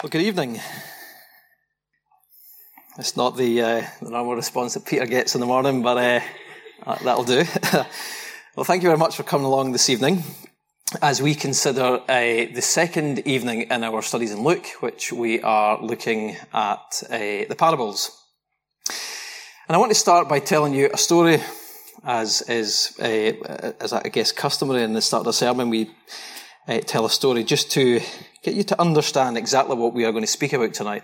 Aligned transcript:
Well, 0.00 0.10
good 0.10 0.22
evening. 0.22 0.60
It's 3.00 3.16
not 3.16 3.36
the, 3.36 3.60
uh, 3.60 3.86
the 4.00 4.10
normal 4.10 4.36
response 4.36 4.74
that 4.74 4.86
Peter 4.86 5.06
gets 5.06 5.34
in 5.34 5.40
the 5.40 5.46
morning, 5.48 5.82
but 5.82 5.98
uh, 5.98 6.94
that'll 7.02 7.24
do. 7.24 7.42
well, 8.54 8.62
thank 8.62 8.84
you 8.84 8.90
very 8.90 8.96
much 8.96 9.16
for 9.16 9.24
coming 9.24 9.44
along 9.44 9.72
this 9.72 9.88
evening 9.88 10.22
as 11.02 11.20
we 11.20 11.34
consider 11.34 12.00
uh, 12.08 12.46
the 12.54 12.62
second 12.62 13.26
evening 13.26 13.62
in 13.62 13.82
our 13.82 14.00
studies 14.00 14.30
in 14.30 14.44
Luke, 14.44 14.68
which 14.78 15.12
we 15.12 15.42
are 15.42 15.82
looking 15.82 16.36
at 16.54 17.02
uh, 17.10 17.18
the 17.48 17.56
parables. 17.58 18.24
And 19.66 19.74
I 19.74 19.78
want 19.78 19.90
to 19.90 19.98
start 19.98 20.28
by 20.28 20.38
telling 20.38 20.74
you 20.74 20.90
a 20.94 20.96
story, 20.96 21.42
as 22.04 22.42
is, 22.42 22.96
uh, 23.00 23.32
as 23.80 23.92
I 23.92 24.02
guess, 24.10 24.30
customary 24.30 24.84
in 24.84 24.92
the 24.92 25.02
start 25.02 25.22
of 25.22 25.26
the 25.26 25.32
sermon. 25.32 25.70
We 25.70 25.90
uh, 26.68 26.80
tell 26.80 27.06
a 27.06 27.10
story 27.10 27.42
just 27.42 27.70
to 27.72 28.00
get 28.42 28.54
you 28.54 28.62
to 28.62 28.80
understand 28.80 29.38
exactly 29.38 29.76
what 29.76 29.94
we 29.94 30.04
are 30.04 30.12
going 30.12 30.22
to 30.22 30.30
speak 30.30 30.52
about 30.52 30.74
tonight. 30.74 31.02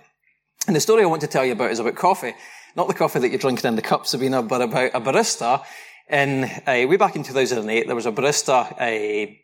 And 0.67 0.77
the 0.77 0.81
story 0.81 1.03
I 1.03 1.07
want 1.07 1.23
to 1.23 1.27
tell 1.27 1.45
you 1.45 1.53
about 1.53 1.71
is 1.71 1.79
about 1.79 1.97
coffee. 1.97 2.35
Not 2.77 2.89
the 2.89 2.95
coffee 2.95 3.19
that 3.21 3.29
you're 3.29 3.39
drinking 3.39 3.69
in 3.69 3.77
the 3.77 3.83
cup, 3.83 4.07
Sabina, 4.07 4.43
but 4.43 4.63
about 4.63 4.91
a 4.95 5.01
barista. 5.01 5.65
In, 6.09 6.45
uh, 6.45 6.87
way 6.87 6.97
back 6.97 7.17
in 7.17 7.23
2008, 7.23 7.87
there 7.87 7.97
was 7.97 8.07
a 8.07 8.13
barista, 8.13 8.79
a 8.81 9.41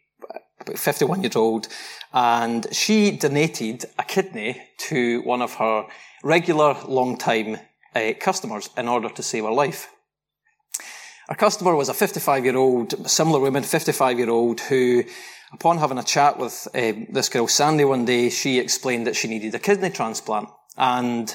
about 0.60 0.78
51 0.78 1.22
years 1.22 1.36
old, 1.36 1.68
and 2.12 2.66
she 2.70 3.12
donated 3.12 3.86
a 3.98 4.04
kidney 4.04 4.60
to 4.76 5.22
one 5.22 5.40
of 5.40 5.54
her 5.54 5.86
regular, 6.22 6.76
long-time 6.86 7.56
uh, 7.94 8.12
customers 8.20 8.68
in 8.76 8.86
order 8.86 9.08
to 9.08 9.22
save 9.22 9.44
her 9.44 9.52
life. 9.52 9.90
Our 11.30 11.36
customer 11.36 11.74
was 11.74 11.88
a 11.88 11.94
55 11.94 12.44
year 12.44 12.56
old, 12.56 13.08
similar 13.08 13.40
woman, 13.40 13.62
55 13.62 14.18
year 14.18 14.28
old, 14.28 14.60
who 14.60 15.04
Upon 15.52 15.78
having 15.78 15.98
a 15.98 16.04
chat 16.04 16.38
with 16.38 16.68
uh, 16.74 16.92
this 17.08 17.28
girl 17.28 17.48
Sandy 17.48 17.84
one 17.84 18.04
day, 18.04 18.30
she 18.30 18.58
explained 18.58 19.06
that 19.06 19.16
she 19.16 19.28
needed 19.28 19.54
a 19.54 19.58
kidney 19.58 19.90
transplant 19.90 20.48
and 20.76 21.34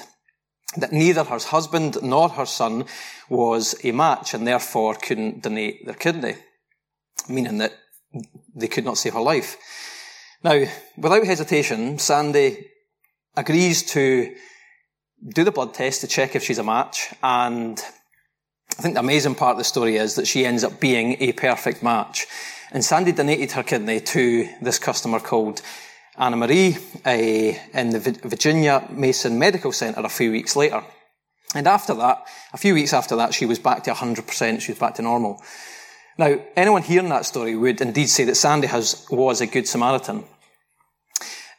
that 0.76 0.92
neither 0.92 1.24
her 1.24 1.38
husband 1.38 1.98
nor 2.02 2.30
her 2.30 2.46
son 2.46 2.84
was 3.28 3.74
a 3.84 3.92
match 3.92 4.32
and 4.32 4.46
therefore 4.46 4.94
couldn't 4.94 5.42
donate 5.42 5.84
their 5.84 5.94
kidney, 5.94 6.36
meaning 7.28 7.58
that 7.58 7.74
they 8.54 8.68
could 8.68 8.84
not 8.84 8.98
save 8.98 9.12
her 9.12 9.20
life. 9.20 9.56
Now, 10.42 10.64
without 10.96 11.24
hesitation, 11.24 11.98
Sandy 11.98 12.66
agrees 13.36 13.82
to 13.92 14.34
do 15.34 15.44
the 15.44 15.52
blood 15.52 15.74
test 15.74 16.00
to 16.00 16.06
check 16.06 16.34
if 16.34 16.42
she's 16.42 16.58
a 16.58 16.64
match 16.64 17.12
and 17.22 17.82
I 18.78 18.82
think 18.82 18.94
the 18.94 19.00
amazing 19.00 19.34
part 19.34 19.52
of 19.52 19.58
the 19.58 19.64
story 19.64 19.96
is 19.96 20.16
that 20.16 20.26
she 20.26 20.44
ends 20.44 20.64
up 20.64 20.80
being 20.80 21.16
a 21.20 21.32
perfect 21.32 21.82
match. 21.82 22.26
And 22.72 22.84
Sandy 22.84 23.12
donated 23.12 23.52
her 23.52 23.62
kidney 23.62 24.00
to 24.00 24.48
this 24.60 24.78
customer 24.78 25.20
called 25.20 25.62
Anna 26.18 26.36
Marie 26.36 26.76
uh, 27.04 27.10
in 27.10 27.90
the 27.90 28.18
Virginia 28.24 28.86
Mason 28.90 29.38
Medical 29.38 29.72
Center 29.72 30.00
a 30.00 30.08
few 30.08 30.30
weeks 30.32 30.56
later. 30.56 30.82
And 31.54 31.66
after 31.66 31.94
that, 31.94 32.26
a 32.52 32.58
few 32.58 32.74
weeks 32.74 32.92
after 32.92 33.16
that, 33.16 33.34
she 33.34 33.46
was 33.46 33.58
back 33.58 33.84
to 33.84 33.92
100%, 33.92 34.60
she 34.60 34.72
was 34.72 34.78
back 34.78 34.94
to 34.94 35.02
normal. 35.02 35.40
Now, 36.18 36.38
anyone 36.56 36.82
hearing 36.82 37.10
that 37.10 37.26
story 37.26 37.54
would 37.54 37.80
indeed 37.80 38.08
say 38.08 38.24
that 38.24 38.36
Sandy 38.36 38.66
has, 38.66 39.06
was 39.10 39.40
a 39.40 39.46
good 39.46 39.68
Samaritan. 39.68 40.24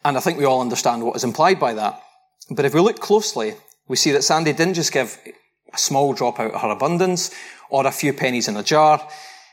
And 0.04 0.18
I 0.18 0.20
think 0.20 0.38
we 0.38 0.46
all 0.46 0.62
understand 0.62 1.04
what 1.04 1.16
is 1.16 1.24
implied 1.24 1.60
by 1.60 1.74
that. 1.76 2.02
But 2.50 2.66
if 2.66 2.74
we 2.74 2.80
look 2.80 3.00
closely, 3.00 3.56
we 3.88 3.96
see 3.96 4.12
that 4.12 4.24
Sandy 4.24 4.54
didn't 4.54 4.74
just 4.74 4.92
give 4.92 5.18
a 5.74 5.78
small 5.78 6.14
drop 6.14 6.40
out 6.40 6.54
of 6.54 6.62
her 6.62 6.70
abundance 6.70 7.32
or 7.70 7.86
a 7.86 7.92
few 7.92 8.14
pennies 8.14 8.48
in 8.48 8.58
a 8.58 8.64
jar. 8.64 9.08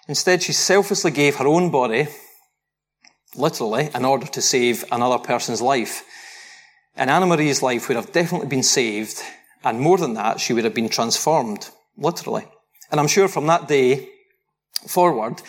Instead, 0.08 0.42
she 0.42 0.52
selflessly 0.52 1.10
gave 1.10 1.36
her 1.36 1.46
own 1.46 1.70
body, 1.70 2.08
literally, 3.34 3.90
in 3.94 4.04
order 4.04 4.26
to 4.26 4.42
save 4.42 4.84
another 4.92 5.18
person's 5.18 5.62
life. 5.62 6.04
And 6.94 7.10
Anna 7.10 7.26
Marie's 7.26 7.62
life 7.62 7.88
would 7.88 7.96
have 7.96 8.12
definitely 8.12 8.48
been 8.48 8.62
saved, 8.62 9.22
and 9.64 9.80
more 9.80 9.98
than 9.98 10.14
that, 10.14 10.40
she 10.40 10.52
would 10.52 10.64
have 10.64 10.74
been 10.74 10.88
transformed, 10.88 11.70
literally. 11.96 12.46
And 12.90 13.00
I'm 13.00 13.08
sure 13.08 13.28
from 13.28 13.46
that 13.46 13.66
day 13.66 14.08
forward, 14.86 15.40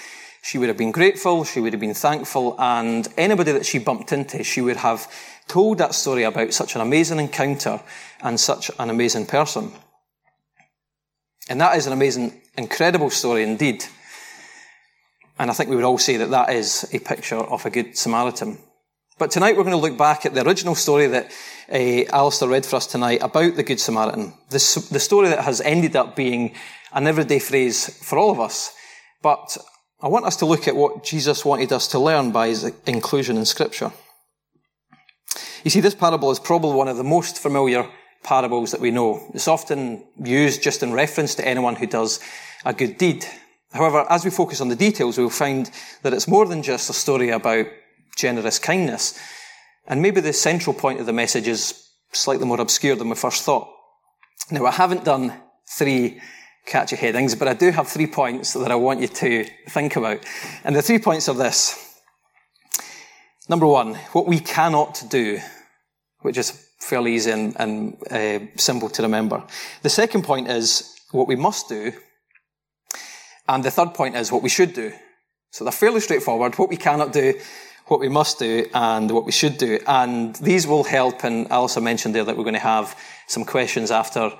she 0.42 0.58
would 0.58 0.70
have 0.70 0.78
been 0.78 0.92
grateful, 0.92 1.44
she 1.44 1.60
would 1.60 1.74
have 1.74 1.80
been 1.80 1.94
thankful, 1.94 2.56
and 2.60 3.08
anybody 3.18 3.52
that 3.52 3.66
she 3.66 3.80
bumped 3.80 4.12
into, 4.12 4.44
she 4.44 4.62
would 4.62 4.78
have 4.78 5.12
told 5.48 5.80
that 5.80 5.94
story 5.94 6.24
about 6.24 6.54
such 6.54 6.76
an 6.76 6.82
amazing 6.82 7.20
encounter 7.20 7.82
and 8.22 8.40
such 8.40 8.72
an 8.80 8.90
amazing 8.90 9.26
person. 9.26 9.72
And 11.50 11.60
that 11.62 11.78
is 11.78 11.88
an 11.88 11.94
amazing, 11.94 12.42
incredible 12.58 13.10
story 13.10 13.44
indeed. 13.44 13.86
And 15.38 15.52
I 15.52 15.54
think 15.54 15.70
we 15.70 15.76
would 15.76 15.86
all 15.86 15.98
say 15.98 16.18
that 16.18 16.30
that 16.32 16.50
is 16.52 16.88
a 16.94 17.00
picture 17.00 17.38
of 17.38 17.66
a 17.66 17.70
good 17.70 17.98
Samaritan. 17.98 18.58
But 19.18 19.32
tonight 19.32 19.56
we're 19.56 19.64
going 19.64 19.76
to 19.76 19.82
look 19.82 19.98
back 19.98 20.26
at 20.26 20.34
the 20.34 20.46
original 20.46 20.76
story 20.76 21.08
that 21.08 21.32
uh, 21.72 22.06
Alistair 22.14 22.50
read 22.50 22.66
for 22.66 22.78
us 22.78 22.88
tonight 22.88 23.20
about 23.22 23.56
the 23.56 23.64
Good 23.64 23.80
Samaritan. 23.80 24.34
This, 24.50 24.76
the 24.76 25.00
story 25.00 25.30
that 25.30 25.44
has 25.44 25.62
ended 25.62 25.96
up 25.96 26.16
being 26.16 26.54
an 26.94 27.08
everyday 27.08 27.40
phrase 27.40 27.98
for 28.04 28.18
all 28.18 28.32
of 28.32 28.40
us. 28.40 28.74
But 29.22 29.58
I 30.02 30.08
want 30.08 30.26
us 30.26 30.36
to 30.38 30.46
look 30.46 30.68
at 30.68 30.76
what 30.76 31.04
Jesus 31.04 31.46
wanted 31.46 31.72
us 31.72 31.88
to 31.90 32.00
learn 32.00 32.32
by 32.32 32.50
his 32.50 32.66
inclusion 32.86 33.38
in 33.38 33.46
Scripture. 33.46 33.92
You 35.64 35.72
see, 35.72 35.80
this 35.80 35.96
parable 35.96 36.32
is 36.32 36.40
probably 36.40 36.76
one 36.76 36.88
of 36.88 36.98
the 36.98 37.04
most 37.04 37.40
familiar 37.40 37.90
parables 38.24 38.72
that 38.72 38.82
we 38.82 38.92
know. 38.92 39.32
It's 39.34 39.48
often 39.48 40.04
used 40.22 40.62
just 40.62 40.84
in 40.84 40.94
reference 40.94 41.36
to 41.36 41.48
anyone 41.48 41.76
who 41.76 41.88
does 41.88 42.20
a 42.66 42.74
good 42.74 42.98
deed. 42.98 43.26
However, 43.76 44.06
as 44.10 44.24
we 44.24 44.32
focus 44.32 44.62
on 44.62 44.70
the 44.70 44.76
details, 44.76 45.18
we'll 45.18 45.30
find 45.30 45.70
that 46.02 46.14
it's 46.14 46.30
more 46.30 46.46
than 46.46 46.64
just 46.64 46.90
a 46.90 46.94
story 46.94 47.30
about 47.30 47.66
generous 48.16 48.58
kindness. 48.58 49.20
And 49.86 50.02
maybe 50.02 50.22
the 50.22 50.32
central 50.32 50.74
point 50.74 51.02
of 51.02 51.06
the 51.06 51.14
message 51.14 51.48
is 51.48 51.90
slightly 52.14 52.46
more 52.46 52.62
obscure 52.62 52.96
than 52.96 53.10
we 53.10 53.16
first 53.16 53.44
thought. 53.44 53.68
Now, 54.50 54.66
I 54.66 54.72
haven't 54.72 55.04
done 55.04 55.34
three 55.70 56.22
catchy 56.66 56.96
headings, 56.96 57.36
but 57.36 57.50
I 57.50 57.54
do 57.54 57.72
have 57.72 57.90
three 57.90 58.08
points 58.08 58.54
that 58.54 58.72
I 58.72 58.76
want 58.76 59.02
you 59.02 59.10
to 59.10 59.46
think 59.68 59.98
about. 59.98 60.26
And 60.64 60.74
the 60.74 60.82
three 60.82 61.00
points 61.00 61.28
are 61.28 61.36
this. 61.36 62.02
Number 63.50 63.68
one, 63.68 63.96
what 64.14 64.26
we 64.26 64.40
cannot 64.40 65.04
do, 65.10 65.40
which 66.22 66.38
is 66.38 66.66
fairly 66.80 67.14
easy 67.14 67.32
and, 67.32 67.56
and 67.60 67.98
uh, 68.10 68.40
simple 68.56 68.90
to 68.90 69.02
remember. 69.02 69.44
The 69.82 69.90
second 69.90 70.24
point 70.24 70.48
is 70.48 70.96
what 71.12 71.28
we 71.28 71.36
must 71.36 71.68
do, 71.68 71.92
and 73.48 73.64
the 73.64 73.72
third 73.72 73.94
point 73.94 74.16
is 74.16 74.32
what 74.32 74.44
we 74.44 74.50
should 74.50 74.74
do. 74.74 74.92
So 75.52 75.64
they're 75.64 75.72
fairly 75.72 76.02
straightforward. 76.02 76.56
What 76.56 76.70
we 76.70 76.78
cannot 76.78 77.14
do, 77.14 77.40
what 77.88 78.00
we 78.00 78.10
must 78.10 78.40
do, 78.40 78.68
and 78.74 79.10
what 79.12 79.26
we 79.26 79.32
should 79.32 79.58
do. 79.58 79.80
And 79.88 80.36
these 80.36 80.68
will 80.68 80.84
help, 80.84 81.24
and 81.24 81.50
Alistair 81.52 81.84
mentioned 81.84 82.16
there 82.16 82.26
that 82.26 82.36
we're 82.36 82.44
going 82.44 82.56
to 82.56 82.60
have 82.60 82.98
some 83.28 83.46
questions 83.46 83.92
after 83.92 84.34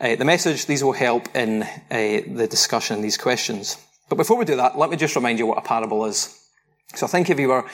uh, 0.00 0.16
the 0.16 0.24
message. 0.24 0.66
These 0.66 0.82
will 0.82 0.92
help 0.92 1.34
in 1.36 1.62
uh, 1.62 1.68
the 1.90 2.48
discussion, 2.50 3.00
these 3.00 3.18
questions. 3.18 3.76
But 4.08 4.16
before 4.16 4.38
we 4.38 4.44
do 4.44 4.56
that, 4.56 4.78
let 4.78 4.90
me 4.90 4.96
just 4.96 5.16
remind 5.16 5.38
you 5.38 5.46
what 5.46 5.58
a 5.58 5.62
parable 5.62 6.04
is. 6.06 6.36
So 6.94 7.06
I 7.06 7.08
think 7.08 7.30
if 7.30 7.38
you 7.38 7.48
were 7.48 7.64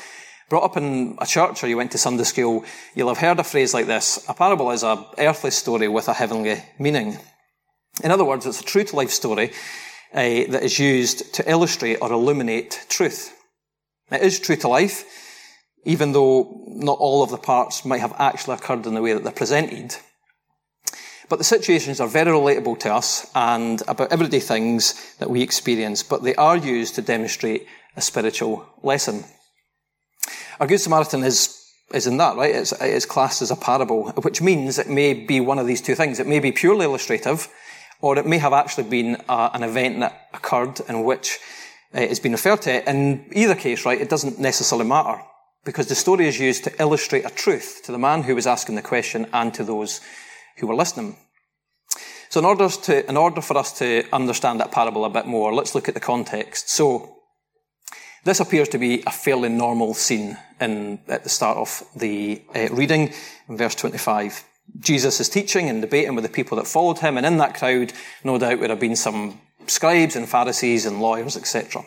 brought 0.48 0.64
up 0.64 0.76
in 0.76 1.16
a 1.18 1.26
church 1.26 1.62
or 1.62 1.68
you 1.68 1.76
went 1.76 1.92
to 1.92 1.98
Sunday 1.98 2.24
school, 2.24 2.64
you'll 2.94 3.08
have 3.08 3.18
heard 3.18 3.38
a 3.38 3.44
phrase 3.44 3.72
like 3.72 3.86
this. 3.86 4.24
A 4.28 4.34
parable 4.34 4.70
is 4.70 4.82
an 4.82 5.04
earthly 5.18 5.50
story 5.50 5.88
with 5.88 6.08
a 6.08 6.14
heavenly 6.14 6.62
meaning. 6.78 7.18
In 8.02 8.10
other 8.10 8.24
words, 8.24 8.46
it's 8.46 8.60
a 8.60 8.64
true 8.64 8.84
to 8.84 8.96
life 8.96 9.10
story 9.10 9.52
uh, 10.14 10.50
that 10.52 10.62
is 10.62 10.78
used 10.78 11.34
to 11.34 11.50
illustrate 11.50 11.98
or 12.00 12.12
illuminate 12.12 12.86
truth. 12.88 13.34
It 14.10 14.22
is 14.22 14.38
true 14.38 14.56
to 14.56 14.68
life, 14.68 15.04
even 15.84 16.12
though 16.12 16.64
not 16.66 16.98
all 16.98 17.22
of 17.22 17.30
the 17.30 17.38
parts 17.38 17.84
might 17.84 18.00
have 18.00 18.14
actually 18.18 18.54
occurred 18.54 18.86
in 18.86 18.94
the 18.94 19.02
way 19.02 19.14
that 19.14 19.22
they're 19.24 19.32
presented. 19.32 19.96
But 21.28 21.38
the 21.38 21.44
situations 21.44 21.98
are 21.98 22.08
very 22.08 22.30
relatable 22.30 22.78
to 22.80 22.94
us 22.94 23.30
and 23.34 23.82
about 23.88 24.12
everyday 24.12 24.40
things 24.40 25.16
that 25.18 25.30
we 25.30 25.40
experience, 25.40 26.02
but 26.02 26.22
they 26.22 26.34
are 26.34 26.56
used 26.56 26.94
to 26.96 27.02
demonstrate 27.02 27.66
a 27.96 28.02
spiritual 28.02 28.66
lesson. 28.82 29.24
Our 30.60 30.66
Good 30.66 30.80
Samaritan 30.80 31.24
is 31.24 31.58
is 31.94 32.06
in 32.06 32.16
that, 32.16 32.36
right? 32.36 32.54
It's, 32.54 32.72
it's 32.80 33.06
classed 33.06 33.42
as 33.42 33.50
a 33.50 33.56
parable, 33.56 34.10
which 34.22 34.40
means 34.40 34.78
it 34.78 34.88
may 34.88 35.12
be 35.12 35.40
one 35.40 35.58
of 35.58 35.66
these 35.66 35.80
two 35.80 35.94
things. 35.94 36.18
It 36.18 36.26
may 36.26 36.40
be 36.40 36.52
purely 36.52 36.86
illustrative, 36.86 37.48
or 38.02 38.18
it 38.18 38.26
may 38.26 38.38
have 38.38 38.52
actually 38.52 38.84
been 38.84 39.16
an 39.28 39.62
event 39.62 40.00
that 40.00 40.28
occurred 40.34 40.80
in 40.88 41.04
which 41.04 41.38
uh, 41.94 42.00
it's 42.00 42.20
been 42.20 42.32
referred 42.32 42.60
to. 42.62 42.90
In 42.90 43.24
either 43.32 43.54
case, 43.54 43.86
right, 43.86 44.00
it 44.00 44.10
doesn't 44.10 44.38
necessarily 44.38 44.86
matter 44.86 45.22
because 45.64 45.86
the 45.86 45.94
story 45.94 46.26
is 46.26 46.38
used 46.38 46.64
to 46.64 46.82
illustrate 46.82 47.24
a 47.24 47.30
truth 47.30 47.80
to 47.84 47.92
the 47.92 47.98
man 47.98 48.24
who 48.24 48.34
was 48.34 48.46
asking 48.46 48.74
the 48.74 48.82
question 48.82 49.26
and 49.32 49.54
to 49.54 49.62
those 49.64 50.00
who 50.58 50.66
were 50.66 50.74
listening. 50.74 51.16
So 52.28 52.40
in 52.40 52.46
order 52.46 52.68
to, 52.68 53.08
in 53.08 53.16
order 53.16 53.40
for 53.40 53.56
us 53.56 53.78
to 53.78 54.04
understand 54.12 54.60
that 54.60 54.72
parable 54.72 55.04
a 55.04 55.10
bit 55.10 55.26
more, 55.26 55.54
let's 55.54 55.74
look 55.74 55.88
at 55.88 55.94
the 55.94 56.00
context. 56.00 56.70
So, 56.70 57.16
this 58.24 58.40
appears 58.40 58.68
to 58.68 58.78
be 58.78 59.02
a 59.04 59.10
fairly 59.10 59.48
normal 59.48 59.94
scene 59.94 60.38
in, 60.60 61.00
at 61.08 61.24
the 61.24 61.28
start 61.28 61.58
of 61.58 61.82
the 61.96 62.40
uh, 62.54 62.68
reading 62.70 63.12
in 63.48 63.56
verse 63.56 63.74
25. 63.74 64.44
Jesus 64.78 65.20
is 65.20 65.28
teaching 65.28 65.68
and 65.68 65.80
debating 65.80 66.14
with 66.14 66.24
the 66.24 66.30
people 66.30 66.56
that 66.56 66.66
followed 66.66 66.98
him, 66.98 67.16
and 67.16 67.26
in 67.26 67.36
that 67.38 67.54
crowd, 67.54 67.92
no 68.24 68.38
doubt, 68.38 68.58
would 68.58 68.70
have 68.70 68.80
been 68.80 68.96
some 68.96 69.40
scribes 69.66 70.16
and 70.16 70.28
Pharisees 70.28 70.86
and 70.86 71.00
lawyers, 71.00 71.36
etc. 71.36 71.84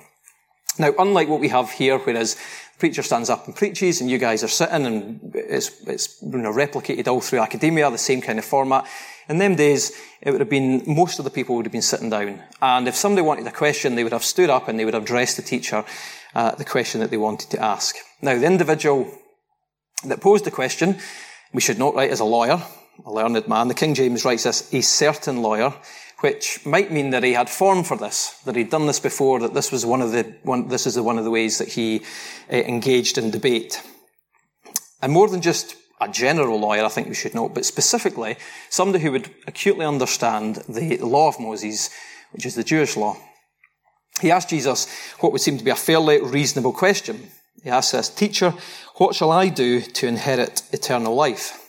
Now, 0.77 0.93
unlike 0.99 1.27
what 1.27 1.39
we 1.39 1.49
have 1.49 1.71
here, 1.71 1.97
whereas 1.97 2.37
preacher 2.77 3.01
stands 3.01 3.29
up 3.29 3.47
and 3.47 3.55
preaches, 3.55 4.01
and 4.01 4.09
you 4.09 4.17
guys 4.17 4.43
are 4.43 4.49
sitting, 4.49 4.85
and 4.85 5.31
it's, 5.33 5.71
it's 5.87 6.21
you 6.21 6.37
know, 6.37 6.51
replicated 6.51 7.07
all 7.07 7.21
through 7.21 7.39
academia, 7.39 7.89
the 7.89 7.97
same 7.97 8.21
kind 8.21 8.39
of 8.39 8.45
format. 8.45 8.85
In 9.27 9.37
them 9.37 9.55
days, 9.55 9.91
it 10.21 10.31
would 10.31 10.41
have 10.41 10.49
been, 10.49 10.83
most 10.85 11.17
of 11.17 11.25
the 11.25 11.31
people 11.31 11.55
would 11.55 11.65
have 11.65 11.71
been 11.71 11.81
sitting 11.81 12.09
down. 12.09 12.43
And 12.61 12.87
if 12.87 12.95
somebody 12.95 13.25
wanted 13.25 13.47
a 13.47 13.51
question, 13.51 13.95
they 13.95 14.03
would 14.03 14.13
have 14.13 14.23
stood 14.23 14.49
up 14.49 14.67
and 14.67 14.77
they 14.77 14.85
would 14.85 14.93
have 14.93 15.03
addressed 15.03 15.37
the 15.37 15.41
teacher 15.41 15.83
uh, 16.35 16.53
the 16.55 16.65
question 16.65 16.99
that 17.01 17.09
they 17.09 17.17
wanted 17.17 17.49
to 17.51 17.61
ask. 17.61 17.95
Now, 18.21 18.37
the 18.37 18.45
individual 18.45 19.09
that 20.03 20.21
posed 20.21 20.45
the 20.45 20.51
question, 20.51 20.99
we 21.53 21.61
should 21.61 21.79
note, 21.79 21.95
right, 21.95 22.11
as 22.11 22.19
a 22.19 22.25
lawyer, 22.25 22.61
a 23.05 23.11
learned 23.11 23.47
man. 23.47 23.67
The 23.67 23.73
King 23.73 23.93
James 23.93 24.25
writes 24.25 24.43
this, 24.43 24.73
a 24.73 24.81
certain 24.81 25.41
lawyer, 25.41 25.73
which 26.19 26.65
might 26.65 26.91
mean 26.91 27.09
that 27.11 27.23
he 27.23 27.33
had 27.33 27.49
form 27.49 27.83
for 27.83 27.97
this, 27.97 28.39
that 28.45 28.55
he'd 28.55 28.69
done 28.69 28.87
this 28.87 28.99
before, 28.99 29.39
that 29.41 29.53
this 29.53 29.71
was 29.71 29.85
one 29.85 30.01
of 30.01 30.11
the, 30.11 30.23
one, 30.43 30.67
this 30.67 30.87
is 30.87 30.99
one 30.99 31.17
of 31.17 31.23
the 31.23 31.31
ways 31.31 31.57
that 31.57 31.69
he 31.69 32.01
uh, 32.51 32.55
engaged 32.55 33.17
in 33.17 33.31
debate. 33.31 33.81
And 35.01 35.11
more 35.11 35.27
than 35.27 35.41
just 35.41 35.75
a 36.01 36.07
general 36.07 36.59
lawyer, 36.59 36.83
I 36.83 36.89
think 36.89 37.07
we 37.07 37.15
should 37.15 37.35
note, 37.35 37.53
but 37.53 37.65
specifically 37.65 38.37
somebody 38.69 39.03
who 39.03 39.11
would 39.11 39.29
acutely 39.47 39.85
understand 39.85 40.55
the 40.67 40.97
law 40.97 41.27
of 41.27 41.39
Moses, 41.39 41.89
which 42.31 42.45
is 42.45 42.55
the 42.55 42.63
Jewish 42.63 42.97
law. 42.97 43.17
He 44.21 44.31
asked 44.31 44.49
Jesus 44.49 44.87
what 45.19 45.31
would 45.31 45.41
seem 45.41 45.57
to 45.57 45.63
be 45.63 45.71
a 45.71 45.75
fairly 45.75 46.21
reasonable 46.21 46.73
question. 46.73 47.29
He 47.63 47.69
asks 47.69 47.91
this, 47.91 48.09
Teacher, 48.09 48.53
what 48.95 49.15
shall 49.15 49.31
I 49.31 49.49
do 49.49 49.81
to 49.81 50.07
inherit 50.07 50.61
eternal 50.71 51.15
life? 51.15 51.61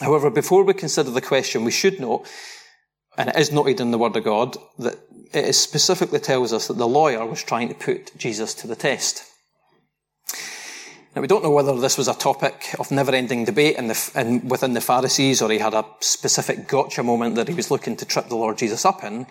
However, 0.00 0.30
before 0.30 0.64
we 0.64 0.72
consider 0.72 1.10
the 1.10 1.20
question, 1.20 1.64
we 1.64 1.70
should 1.70 2.00
note, 2.00 2.26
and 3.18 3.28
it 3.28 3.36
is 3.36 3.52
noted 3.52 3.80
in 3.80 3.90
the 3.90 3.98
Word 3.98 4.16
of 4.16 4.24
God, 4.24 4.56
that 4.78 4.98
it 5.32 5.52
specifically 5.54 6.20
tells 6.20 6.52
us 6.52 6.68
that 6.68 6.78
the 6.78 6.88
lawyer 6.88 7.26
was 7.26 7.42
trying 7.42 7.68
to 7.68 7.74
put 7.74 8.16
Jesus 8.16 8.54
to 8.54 8.66
the 8.66 8.76
test. 8.76 9.24
Now, 11.14 11.22
we 11.22 11.28
don't 11.28 11.42
know 11.42 11.50
whether 11.50 11.76
this 11.76 11.98
was 11.98 12.06
a 12.06 12.14
topic 12.14 12.74
of 12.78 12.92
never-ending 12.92 13.44
debate 13.44 13.76
in 13.76 13.88
the, 13.88 14.12
in, 14.14 14.48
within 14.48 14.74
the 14.74 14.80
Pharisees, 14.80 15.42
or 15.42 15.50
he 15.50 15.58
had 15.58 15.74
a 15.74 15.84
specific 15.98 16.68
gotcha 16.68 17.02
moment 17.02 17.34
that 17.34 17.48
he 17.48 17.54
was 17.54 17.70
looking 17.70 17.96
to 17.96 18.04
trip 18.04 18.28
the 18.28 18.36
Lord 18.36 18.58
Jesus 18.58 18.84
up 18.84 19.02
in. 19.02 19.26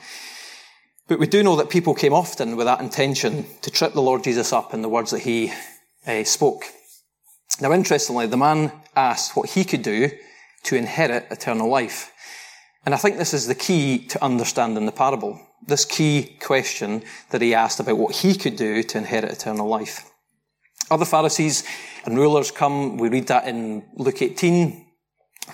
But 1.10 1.18
we 1.18 1.26
do 1.26 1.42
know 1.42 1.56
that 1.56 1.72
people 1.72 1.96
came 1.96 2.14
often 2.14 2.56
with 2.56 2.68
that 2.68 2.82
intention 2.82 3.48
to 3.64 3.72
trip 3.72 3.94
the 3.94 4.02
Lord 4.02 4.24
Jesus 4.24 4.54
up 4.54 4.76
in 4.76 4.84
the 4.84 4.90
words 4.90 5.10
that 5.10 5.22
he 5.22 5.52
uh, 6.06 6.24
spoke. 6.24 6.66
Now, 7.60 7.74
interestingly, 7.74 8.28
the 8.28 8.38
man 8.38 8.72
asked 8.96 9.36
what 9.36 9.50
he 9.50 9.66
could 9.66 9.82
do 9.82 10.12
to 10.66 10.76
inherit 10.76 11.26
eternal 11.32 11.68
life. 11.68 12.12
And 12.86 12.94
I 12.94 13.00
think 13.00 13.18
this 13.18 13.34
is 13.34 13.48
the 13.48 13.56
key 13.56 14.06
to 14.06 14.24
understanding 14.24 14.86
the 14.86 14.92
parable. 14.92 15.42
This 15.66 15.84
key 15.84 16.38
question 16.40 17.02
that 17.32 17.42
he 17.42 17.56
asked 17.56 17.80
about 17.80 17.98
what 17.98 18.18
he 18.18 18.36
could 18.36 18.56
do 18.56 18.84
to 18.84 18.98
inherit 19.00 19.32
eternal 19.32 19.68
life. 19.68 20.10
Other 20.92 21.06
Pharisees 21.06 21.64
and 22.06 22.18
rulers 22.18 22.52
come, 22.52 22.98
we 22.98 23.10
read 23.10 23.28
that 23.28 23.48
in 23.48 23.84
Luke 23.96 24.22
18, 24.22 24.86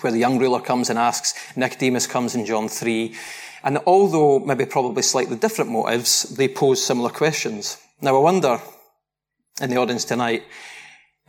where 0.01 0.11
the 0.11 0.19
young 0.19 0.39
ruler 0.39 0.59
comes 0.59 0.89
and 0.89 0.99
asks, 0.99 1.33
Nicodemus 1.55 2.07
comes 2.07 2.35
in 2.35 2.45
John 2.45 2.67
3. 2.67 3.13
And 3.63 3.79
although 3.85 4.39
maybe 4.39 4.65
probably 4.65 5.01
slightly 5.01 5.35
different 5.35 5.71
motives, 5.71 6.23
they 6.23 6.47
pose 6.47 6.83
similar 6.83 7.09
questions. 7.09 7.77
Now 8.01 8.15
I 8.15 8.19
wonder, 8.19 8.59
in 9.61 9.69
the 9.69 9.77
audience 9.77 10.05
tonight, 10.05 10.43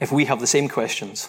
if 0.01 0.13
we 0.13 0.27
have 0.27 0.41
the 0.41 0.47
same 0.47 0.69
questions. 0.69 1.29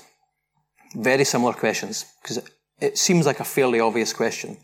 Very 0.96 1.24
similar 1.24 1.54
questions, 1.54 2.06
because 2.22 2.40
it 2.80 2.98
seems 2.98 3.26
like 3.26 3.40
a 3.40 3.46
fairly 3.46 3.80
obvious 3.80 4.14
question. 4.14 4.58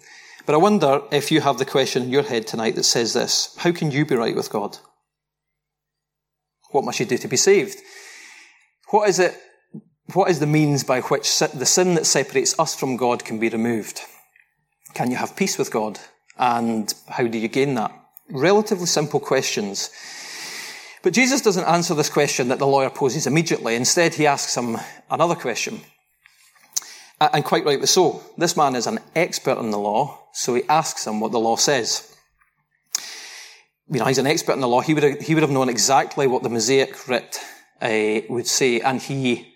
But 0.45 0.55
I 0.55 0.57
wonder 0.57 1.01
if 1.11 1.31
you 1.31 1.41
have 1.41 1.57
the 1.57 1.65
question 1.65 2.03
in 2.03 2.09
your 2.09 2.23
head 2.23 2.47
tonight 2.47 2.75
that 2.75 2.83
says 2.83 3.13
this, 3.13 3.55
how 3.57 3.71
can 3.71 3.91
you 3.91 4.05
be 4.05 4.15
right 4.15 4.35
with 4.35 4.49
God? 4.49 4.77
What 6.71 6.83
must 6.83 6.99
you 6.99 7.05
do 7.05 7.17
to 7.17 7.27
be 7.27 7.37
saved? 7.37 7.79
What 8.89 9.07
is 9.07 9.19
it, 9.19 9.39
what 10.11 10.29
is 10.29 10.39
the 10.39 10.47
means 10.47 10.83
by 10.83 11.01
which 11.01 11.39
the 11.39 11.65
sin 11.65 11.95
that 11.95 12.05
separates 12.05 12.59
us 12.59 12.75
from 12.75 12.97
God 12.97 13.23
can 13.23 13.39
be 13.39 13.49
removed? 13.49 14.01
Can 14.93 15.09
you 15.09 15.17
have 15.17 15.35
peace 15.35 15.57
with 15.57 15.71
God? 15.71 15.99
And 16.37 16.93
how 17.07 17.27
do 17.27 17.37
you 17.37 17.47
gain 17.47 17.75
that? 17.75 17.91
Relatively 18.29 18.85
simple 18.85 19.19
questions. 19.19 19.89
But 21.03 21.13
Jesus 21.13 21.41
doesn't 21.41 21.65
answer 21.65 21.93
this 21.93 22.09
question 22.09 22.49
that 22.49 22.59
the 22.59 22.67
lawyer 22.67 22.89
poses 22.89 23.27
immediately. 23.27 23.75
Instead, 23.75 24.13
he 24.13 24.27
asks 24.27 24.55
him 24.55 24.77
another 25.09 25.35
question. 25.35 25.81
And 27.19 27.45
quite 27.45 27.65
rightly 27.65 27.87
so. 27.87 28.21
This 28.37 28.57
man 28.57 28.75
is 28.75 28.87
an 28.87 28.99
expert 29.15 29.57
in 29.59 29.71
the 29.71 29.79
law, 29.79 30.27
so 30.33 30.55
he 30.55 30.63
asks 30.67 31.07
him 31.07 31.19
what 31.19 31.31
the 31.31 31.39
law 31.39 31.55
says. 31.55 32.15
You 33.89 33.99
know, 33.99 34.05
he's 34.05 34.17
an 34.17 34.27
expert 34.27 34.53
in 34.53 34.61
the 34.61 34.67
law. 34.67 34.81
He 34.81 34.93
would 34.93 35.03
have, 35.03 35.19
he 35.21 35.33
would 35.33 35.43
have 35.43 35.51
known 35.51 35.69
exactly 35.69 36.27
what 36.27 36.43
the 36.43 36.49
Mosaic 36.49 37.07
writ 37.07 37.39
uh, 37.81 38.21
would 38.29 38.47
say, 38.47 38.79
and 38.79 39.01
he, 39.01 39.52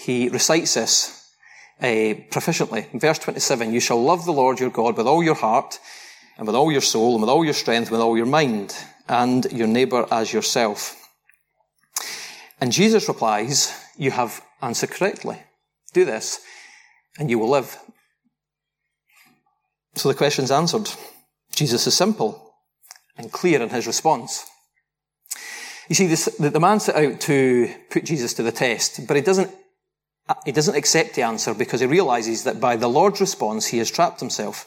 he 0.00 0.28
recites 0.28 0.74
this 0.74 1.34
uh, 1.80 2.14
proficiently. 2.30 2.86
verse 2.98 3.18
27, 3.18 3.72
you 3.72 3.80
shall 3.80 4.02
love 4.02 4.24
the 4.24 4.32
Lord 4.32 4.58
your 4.58 4.70
God 4.70 4.96
with 4.96 5.06
all 5.06 5.22
your 5.22 5.34
heart, 5.34 5.78
and 6.38 6.46
with 6.46 6.56
all 6.56 6.72
your 6.72 6.80
soul, 6.80 7.12
and 7.12 7.20
with 7.20 7.30
all 7.30 7.44
your 7.44 7.54
strength, 7.54 7.88
and 7.88 7.92
with 7.92 8.00
all 8.00 8.16
your 8.16 8.26
mind, 8.26 8.74
and 9.08 9.44
your 9.52 9.66
neighbour 9.66 10.06
as 10.10 10.32
yourself. 10.32 10.96
And 12.60 12.72
Jesus 12.72 13.08
replies, 13.08 13.74
you 13.96 14.10
have 14.10 14.42
answered 14.62 14.90
correctly. 14.90 15.38
Do 15.92 16.04
this, 16.04 16.40
and 17.18 17.28
you 17.28 17.38
will 17.38 17.50
live. 17.50 17.76
So 19.96 20.08
the 20.08 20.14
question's 20.14 20.50
answered. 20.50 20.90
Jesus 21.54 21.86
is 21.86 21.94
simple 21.94 22.54
and 23.18 23.32
clear 23.32 23.60
in 23.60 23.68
his 23.68 23.86
response. 23.86 24.46
You 25.88 25.94
see, 25.94 26.06
this, 26.06 26.24
the 26.38 26.60
man 26.60 26.80
set 26.80 26.94
out 26.94 27.20
to 27.22 27.74
put 27.90 28.04
Jesus 28.04 28.32
to 28.34 28.42
the 28.42 28.52
test, 28.52 29.06
but 29.06 29.16
he 29.16 29.22
doesn't, 29.22 29.50
Uh, 30.30 30.34
he 30.44 30.52
doesn't 30.52 30.76
accept 30.76 31.14
the 31.16 31.22
answer 31.22 31.52
because 31.52 31.80
he 31.80 31.86
realizes 31.86 32.44
that 32.44 32.60
by 32.60 32.76
the 32.76 32.88
Lord's 32.88 33.20
response, 33.20 33.66
he 33.66 33.78
has 33.78 33.90
trapped 33.90 34.20
himself. 34.20 34.64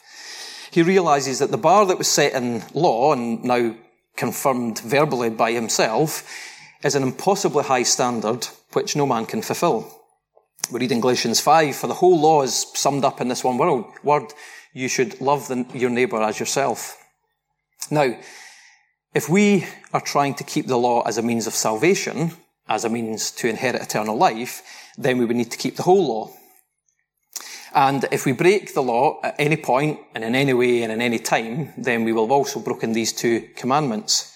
He 0.71 0.83
realizes 0.83 1.39
that 1.39 1.51
the 1.51 1.57
bar 1.57 1.85
that 1.85 1.97
was 1.97 2.09
set 2.09 2.33
in 2.33 2.63
law 2.73 3.13
and 3.13 3.41
now 3.45 3.73
confirmed 4.17 4.79
verbally 4.79 5.29
by 5.29 5.53
himself 5.53 6.29
is 6.83 6.95
an 6.95 7.03
impossibly 7.03 7.63
high 7.63 7.83
standard 7.83 8.45
which 8.73 8.97
no 8.97 9.05
man 9.05 9.25
can 9.25 9.41
fulfill. 9.41 9.89
We 10.69 10.81
read 10.81 10.91
in 10.91 10.99
Galatians 10.99 11.39
5, 11.39 11.77
for 11.77 11.87
the 11.87 11.93
whole 11.93 12.19
law 12.19 12.41
is 12.41 12.65
summed 12.73 13.05
up 13.05 13.21
in 13.21 13.29
this 13.29 13.43
one 13.43 13.57
word. 13.57 14.33
You 14.73 14.89
should 14.89 15.21
love 15.21 15.47
the, 15.47 15.65
your 15.73 15.89
neighbour 15.89 16.21
as 16.21 16.41
yourself. 16.41 16.97
Now, 17.89 18.17
if 19.13 19.29
we 19.29 19.65
are 19.93 20.01
trying 20.01 20.33
to 20.35 20.43
keep 20.43 20.67
the 20.67 20.77
law 20.77 21.03
as 21.03 21.17
a 21.17 21.21
means 21.21 21.47
of 21.47 21.53
salvation, 21.53 22.33
as 22.67 22.85
a 22.85 22.89
means 22.89 23.31
to 23.31 23.47
inherit 23.47 23.81
eternal 23.81 24.17
life, 24.17 24.61
then 24.97 25.17
we 25.17 25.25
would 25.25 25.35
need 25.35 25.51
to 25.51 25.57
keep 25.57 25.75
the 25.75 25.83
whole 25.83 26.07
law. 26.07 26.31
And 27.75 28.05
if 28.11 28.25
we 28.25 28.33
break 28.33 28.73
the 28.73 28.83
law 28.83 29.19
at 29.23 29.35
any 29.39 29.57
point 29.57 29.99
and 30.13 30.23
in 30.23 30.35
any 30.35 30.53
way 30.53 30.83
and 30.83 30.91
in 30.91 31.01
any 31.01 31.17
time, 31.17 31.73
then 31.77 32.03
we 32.03 32.13
will 32.13 32.25
have 32.25 32.31
also 32.31 32.59
broken 32.59 32.93
these 32.93 33.11
two 33.11 33.49
commandments. 33.55 34.31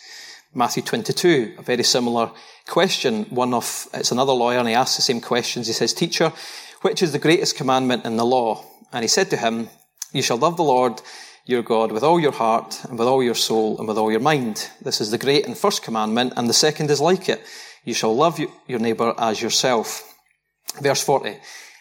Matthew 0.56 0.82
22, 0.82 1.56
a 1.60 1.62
very 1.62 1.84
similar 1.84 2.32
question. 2.68 3.26
One 3.26 3.54
of, 3.54 3.88
it's 3.94 4.12
another 4.12 4.34
lawyer 4.34 4.58
and 4.58 4.68
he 4.68 4.74
asks 4.74 4.96
the 4.96 5.04
same 5.04 5.22
questions. 5.22 5.68
He 5.68 5.74
says, 5.74 5.94
teacher, 5.94 6.34
which 6.82 7.04
is 7.04 7.12
the 7.12 7.20
greatest 7.20 7.56
commandment 7.56 8.06
in 8.06 8.18
the 8.18 8.26
law? 8.26 8.66
And 8.92 9.04
he 9.04 9.08
said 9.08 9.30
to 9.30 9.38
him, 9.38 9.70
you 10.14 10.24
shall 10.24 10.38
love 10.38 10.58
the 10.58 10.64
Lord 10.64 11.02
your 11.46 11.62
God 11.62 11.92
with 11.92 12.04
all 12.04 12.20
your 12.20 12.32
heart 12.32 12.84
and 12.90 12.98
with 12.98 13.08
all 13.08 13.24
your 13.24 13.36
soul 13.36 13.78
and 13.78 13.88
with 13.88 13.98
all 13.98 14.12
your 14.12 14.20
mind. 14.20 14.70
This 14.82 15.00
is 15.00 15.12
the 15.12 15.18
great 15.18 15.46
and 15.46 15.58
first 15.58 15.84
commandment, 15.84 16.34
and 16.36 16.50
the 16.50 16.54
second 16.54 16.90
is 16.90 17.00
like 17.00 17.30
it. 17.30 17.42
You 17.88 17.94
shall 17.94 18.14
love 18.14 18.38
your 18.38 18.80
neighbour 18.80 19.14
as 19.18 19.42
yourself. 19.42 20.14
Verse 20.82 21.02
40. 21.02 21.38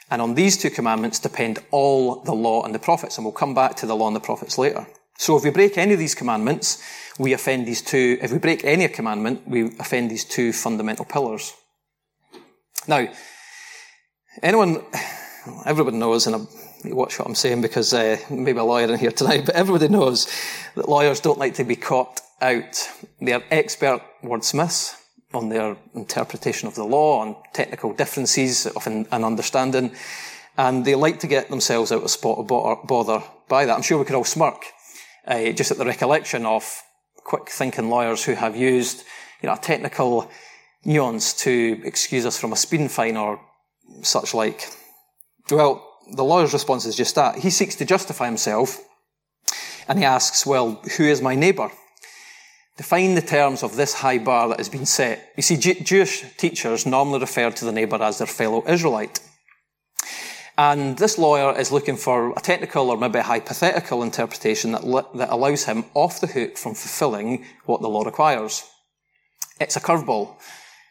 And 0.09 0.23
on 0.23 0.37
these 0.37 0.57
two 0.57 0.71
commandments 0.71 1.19
depend 1.19 1.59
all 1.73 2.23
the 2.23 2.33
law 2.33 2.63
and 2.63 2.73
the 2.73 2.79
prophets, 2.79 3.19
and 3.19 3.25
we'll 3.25 3.33
come 3.33 3.55
back 3.55 3.75
to 3.77 3.87
the 3.87 3.97
law 3.97 4.07
and 4.07 4.15
the 4.15 4.21
prophets 4.21 4.57
later. 4.57 4.87
So 5.19 5.37
if 5.37 5.43
we 5.43 5.51
break 5.51 5.77
any 5.77 5.95
of 5.95 5.99
these 5.99 6.15
commandments, 6.15 6.81
we 7.19 7.33
offend 7.33 7.67
these 7.67 7.83
two, 7.83 8.19
if 8.23 8.31
we 8.31 8.39
break 8.39 8.65
any 8.65 8.87
commandment, 8.87 9.49
we 9.49 9.77
offend 9.81 10.09
these 10.09 10.25
two 10.25 10.53
fundamental 10.53 11.05
pillars. 11.05 11.53
Now, 12.87 13.09
anyone, 14.45 14.85
everybody 15.65 15.97
knows, 15.97 16.29
and 16.29 16.47
watch 16.85 17.19
what 17.19 17.27
I'm 17.27 17.35
saying 17.35 17.63
because 17.63 17.93
uh, 17.93 18.19
maybe 18.31 18.61
a 18.61 18.65
lawyer 18.65 18.93
in 18.93 19.01
here 19.01 19.11
tonight, 19.11 19.43
but 19.47 19.57
everybody 19.57 19.89
knows 19.89 20.29
that 20.77 20.89
lawyers 20.89 21.19
don't 21.19 21.41
like 21.41 21.55
to 21.55 21.65
be 21.65 21.75
caught 21.75 22.21
out. 22.41 22.89
They 23.21 23.33
are 23.33 23.43
expert 23.51 24.03
wordsmiths 24.23 25.03
on 25.37 25.49
their 25.49 25.77
interpretation 25.95 26.67
of 26.67 26.75
the 26.75 26.85
law, 26.85 27.21
on 27.21 27.37
technical 27.53 27.93
differences 27.93 28.67
of 28.67 28.87
an, 28.87 29.07
an 29.13 29.25
understanding, 29.25 29.95
and 30.57 30.85
they 30.85 30.95
like 30.95 31.21
to 31.21 31.27
get 31.27 31.51
themselves 31.51 31.93
out 31.93 32.03
of 32.03 32.11
spot 32.11 32.39
of 32.39 32.47
bother 32.87 33.23
by 33.49 33.67
that. 33.67 33.75
I'm 33.75 33.83
sure 33.83 33.99
we 33.99 34.05
could 34.05 34.17
all 34.17 34.25
smirk 34.25 34.65
uh, 35.27 35.53
just 35.53 35.71
at 35.71 35.79
the 35.79 35.85
recollection 35.85 36.47
of 36.47 36.83
quick 37.17 37.51
thinking 37.51 37.91
lawyers 37.91 38.25
who 38.25 38.35
have 38.35 38.57
used 38.57 39.05
you 39.43 39.49
know, 39.49 39.55
a 39.55 39.59
technical 39.59 40.31
nuance 40.85 41.35
to 41.35 41.81
excuse 41.85 42.25
us 42.25 42.39
from 42.39 42.53
a 42.53 42.57
speeding 42.57 42.89
fine 42.89 43.17
or 43.17 43.41
such 44.03 44.33
like. 44.33 44.69
Well, 45.51 45.83
the 46.13 46.25
lawyer's 46.25 46.53
response 46.53 46.87
is 46.87 46.97
just 46.97 47.17
that. 47.17 47.37
He 47.39 47.51
seeks 47.51 47.75
to 47.77 47.85
justify 47.85 48.27
himself 48.27 48.81
and 49.89 49.99
he 49.99 50.05
asks, 50.05 50.47
well, 50.47 50.81
who 50.97 51.05
is 51.05 51.21
my 51.21 51.35
neighbour? 51.35 51.71
Define 52.77 53.15
the 53.15 53.23
terms 53.23 53.63
of 53.63 53.77
this 53.77 53.95
high 53.95 54.19
bar 54.19 54.49
that 54.49 54.59
has 54.59 54.69
been 54.69 54.87
set. 54.87 55.33
You 55.37 55.43
see, 55.43 55.57
Jewish 55.57 56.25
teachers 56.37 56.87
normally 56.87 57.21
refer 57.21 57.51
to 57.51 57.65
the 57.65 57.73
neighbour 57.73 58.03
as 58.03 58.19
their 58.19 58.27
fellow 58.27 58.63
Israelite. 58.69 59.21
And 60.59 60.97
this 60.97 61.19
lawyer 61.19 61.59
is 61.59 61.71
looking 61.71 61.97
for 61.97 62.33
a 62.33 62.41
technical 62.41 62.91
or 62.91 62.97
maybe 62.97 63.19
a 63.19 63.23
hypothetical 63.23 64.03
interpretation 64.03 64.73
that, 64.73 64.83
that 65.15 65.31
allows 65.31 65.65
him 65.65 65.85
off 65.93 66.21
the 66.21 66.27
hook 66.27 66.57
from 66.57 66.75
fulfilling 66.75 67.45
what 67.67 67.83
the 67.83 67.89
law 67.89 68.03
requires. 68.03 68.65
It's 69.61 69.77
a 69.77 69.81
curveball, 69.81 70.37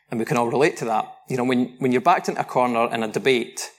and 0.10 0.20
we 0.20 0.26
can 0.26 0.38
all 0.38 0.50
relate 0.50 0.78
to 0.78 0.86
that. 0.86 1.12
You 1.30 1.38
know, 1.38 1.44
when, 1.44 1.76
when 1.80 1.92
you're 1.92 2.02
backed 2.02 2.30
into 2.30 2.42
a 2.42 2.46
corner 2.46 2.94
in 2.94 3.02
a 3.02 3.08
debate, 3.08 3.72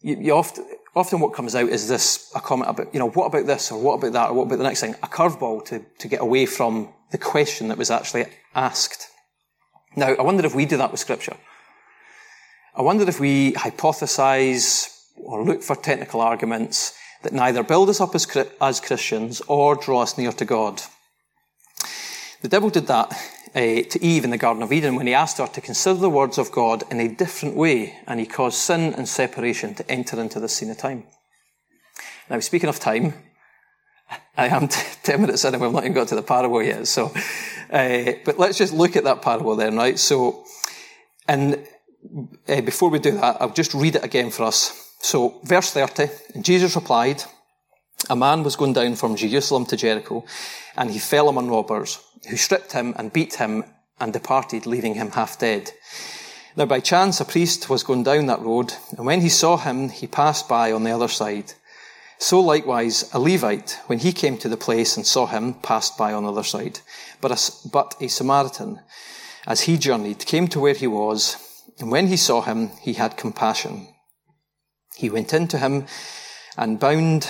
you, 0.00 0.16
you 0.16 0.32
often, 0.34 0.66
often 0.96 1.20
what 1.20 1.34
comes 1.34 1.54
out 1.54 1.68
is 1.68 1.88
this, 1.88 2.32
a 2.34 2.40
comment 2.40 2.70
about, 2.70 2.92
you 2.92 2.98
know, 2.98 3.10
what 3.10 3.26
about 3.26 3.46
this, 3.46 3.70
or 3.70 3.80
what 3.80 3.94
about 3.94 4.12
that, 4.14 4.30
or 4.30 4.34
what 4.34 4.46
about 4.46 4.58
the 4.58 4.64
next 4.64 4.80
thing? 4.80 4.94
A 5.04 5.08
curveball 5.08 5.64
to, 5.66 5.84
to 5.98 6.08
get 6.08 6.20
away 6.20 6.46
from 6.46 6.92
the 7.12 7.18
question 7.18 7.68
that 7.68 7.78
was 7.78 7.90
actually 7.90 8.24
asked. 8.54 9.06
Now, 9.94 10.08
I 10.14 10.22
wonder 10.22 10.44
if 10.44 10.54
we 10.54 10.66
do 10.66 10.78
that 10.78 10.90
with 10.90 11.00
scripture. 11.00 11.36
I 12.74 12.82
wonder 12.82 13.06
if 13.08 13.20
we 13.20 13.52
hypothesize 13.52 14.88
or 15.16 15.44
look 15.44 15.62
for 15.62 15.76
technical 15.76 16.22
arguments 16.22 16.94
that 17.22 17.34
neither 17.34 17.62
build 17.62 17.90
us 17.90 18.00
up 18.00 18.14
as, 18.14 18.26
as 18.60 18.80
Christians 18.80 19.42
or 19.46 19.76
draw 19.76 20.02
us 20.02 20.16
near 20.16 20.32
to 20.32 20.44
God. 20.44 20.82
The 22.40 22.48
devil 22.48 22.70
did 22.70 22.86
that 22.86 23.12
uh, 23.54 23.82
to 23.88 23.98
Eve 24.02 24.24
in 24.24 24.30
the 24.30 24.38
Garden 24.38 24.62
of 24.62 24.72
Eden 24.72 24.96
when 24.96 25.06
he 25.06 25.14
asked 25.14 25.38
her 25.38 25.46
to 25.46 25.60
consider 25.60 26.00
the 26.00 26.10
words 26.10 26.38
of 26.38 26.50
God 26.50 26.82
in 26.90 26.98
a 26.98 27.14
different 27.14 27.54
way, 27.54 27.98
and 28.06 28.18
he 28.18 28.26
caused 28.26 28.56
sin 28.56 28.94
and 28.94 29.06
separation 29.06 29.74
to 29.74 29.90
enter 29.90 30.18
into 30.18 30.40
this 30.40 30.54
scene 30.54 30.70
of 30.70 30.78
time. 30.78 31.04
Now, 32.30 32.40
speaking 32.40 32.70
of 32.70 32.80
time, 32.80 33.14
I 34.36 34.48
am 34.48 34.68
t- 34.68 34.80
10 35.02 35.20
minutes 35.20 35.44
in 35.44 35.54
and 35.54 35.62
we've 35.62 35.72
not 35.72 35.84
even 35.84 35.94
got 35.94 36.08
to 36.08 36.14
the 36.14 36.22
parable 36.22 36.62
yet. 36.62 36.86
So, 36.86 37.12
uh, 37.70 38.12
but 38.24 38.38
let's 38.38 38.58
just 38.58 38.72
look 38.72 38.96
at 38.96 39.04
that 39.04 39.22
parable 39.22 39.56
then, 39.56 39.76
right? 39.76 39.98
So, 39.98 40.44
and 41.28 41.66
uh, 42.48 42.60
before 42.62 42.90
we 42.90 42.98
do 42.98 43.12
that, 43.12 43.40
I'll 43.40 43.50
just 43.50 43.74
read 43.74 43.96
it 43.96 44.04
again 44.04 44.30
for 44.30 44.44
us. 44.44 44.90
So, 45.00 45.40
verse 45.44 45.72
30, 45.72 46.08
Jesus 46.40 46.76
replied, 46.76 47.22
A 48.08 48.16
man 48.16 48.42
was 48.42 48.56
going 48.56 48.72
down 48.72 48.96
from 48.96 49.16
Jerusalem 49.16 49.66
to 49.66 49.76
Jericho, 49.76 50.24
and 50.76 50.90
he 50.90 50.98
fell 50.98 51.28
among 51.28 51.50
robbers, 51.50 51.98
who 52.28 52.36
stripped 52.36 52.72
him 52.72 52.94
and 52.96 53.12
beat 53.12 53.34
him 53.34 53.64
and 54.00 54.12
departed, 54.12 54.66
leaving 54.66 54.94
him 54.94 55.10
half 55.10 55.38
dead. 55.38 55.72
Now, 56.56 56.66
by 56.66 56.80
chance, 56.80 57.20
a 57.20 57.24
priest 57.24 57.68
was 57.68 57.82
going 57.82 58.02
down 58.02 58.26
that 58.26 58.42
road, 58.42 58.74
and 58.96 59.06
when 59.06 59.22
he 59.22 59.28
saw 59.28 59.56
him, 59.56 59.88
he 59.88 60.06
passed 60.06 60.48
by 60.48 60.70
on 60.70 60.84
the 60.84 60.90
other 60.90 61.08
side. 61.08 61.54
So 62.22 62.40
likewise, 62.40 63.10
a 63.12 63.18
Levite, 63.18 63.80
when 63.88 63.98
he 63.98 64.12
came 64.12 64.38
to 64.38 64.48
the 64.48 64.56
place 64.56 64.96
and 64.96 65.04
saw 65.06 65.26
him, 65.26 65.54
passed 65.54 65.98
by 65.98 66.12
on 66.12 66.22
the 66.22 66.30
other 66.30 66.44
side. 66.44 66.80
But 67.20 67.32
a, 67.32 67.68
but 67.68 67.94
a 68.00 68.08
Samaritan, 68.08 68.80
as 69.46 69.62
he 69.62 69.76
journeyed, 69.76 70.24
came 70.24 70.46
to 70.48 70.60
where 70.60 70.74
he 70.74 70.86
was, 70.86 71.36
and 71.80 71.90
when 71.90 72.06
he 72.06 72.16
saw 72.16 72.42
him, 72.42 72.70
he 72.80 72.94
had 72.94 73.16
compassion 73.16 73.88
he 74.96 75.10
went 75.10 75.32
in 75.32 75.48
to 75.48 75.58
him 75.58 75.86
and 76.56 76.80
bound 76.80 77.28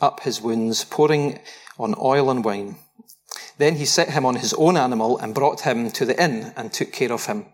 up 0.00 0.20
his 0.20 0.40
wounds, 0.40 0.84
pouring 0.84 1.40
on 1.78 1.94
oil 1.98 2.30
and 2.30 2.44
wine. 2.44 2.76
Then 3.58 3.76
he 3.76 3.84
set 3.84 4.10
him 4.10 4.24
on 4.24 4.36
his 4.36 4.54
own 4.54 4.76
animal 4.76 5.18
and 5.18 5.34
brought 5.34 5.62
him 5.62 5.90
to 5.90 6.04
the 6.04 6.22
inn 6.22 6.52
and 6.56 6.72
took 6.72 6.92
care 6.92 7.12
of 7.12 7.26
him. 7.26 7.46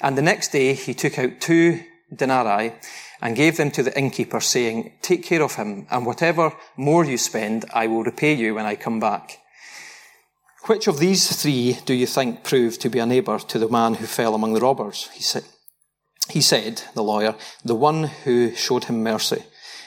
And 0.00 0.18
the 0.18 0.22
next 0.22 0.50
day 0.50 0.74
he 0.74 0.94
took 0.94 1.18
out 1.18 1.40
two 1.40 1.80
denarii 2.14 2.72
and 3.20 3.36
gave 3.36 3.56
them 3.56 3.70
to 3.72 3.82
the 3.82 3.96
innkeeper, 3.98 4.40
saying, 4.40 4.92
Take 5.02 5.24
care 5.24 5.42
of 5.42 5.54
him, 5.54 5.86
and 5.90 6.06
whatever 6.06 6.52
more 6.76 7.04
you 7.04 7.18
spend, 7.18 7.64
I 7.72 7.86
will 7.86 8.02
repay 8.02 8.34
you 8.34 8.54
when 8.54 8.66
I 8.66 8.76
come 8.76 9.00
back. 9.00 9.38
Which 10.66 10.86
of 10.86 10.98
these 10.98 11.40
three 11.42 11.78
do 11.84 11.92
you 11.92 12.06
think 12.06 12.42
proved 12.42 12.80
to 12.80 12.88
be 12.88 12.98
a 12.98 13.06
neighbour 13.06 13.38
to 13.38 13.58
the 13.58 13.68
man 13.68 13.94
who 13.94 14.06
fell 14.06 14.34
among 14.34 14.54
the 14.54 14.60
robbers? 14.60 15.08
He 15.12 15.22
said, 15.22 15.44
he 16.30 16.40
said, 16.40 16.82
the 16.94 17.02
lawyer, 17.02 17.34
the 17.64 17.74
one 17.74 18.04
who 18.24 18.54
showed 18.54 18.84
him 18.84 19.02
mercy. 19.02 19.44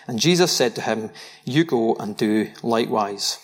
And 0.07 0.19
Jesus 0.19 0.51
said 0.51 0.75
to 0.75 0.81
him, 0.81 1.09
You 1.45 1.63
go 1.63 1.95
and 1.95 2.15
do 2.15 2.51
likewise. 2.61 3.39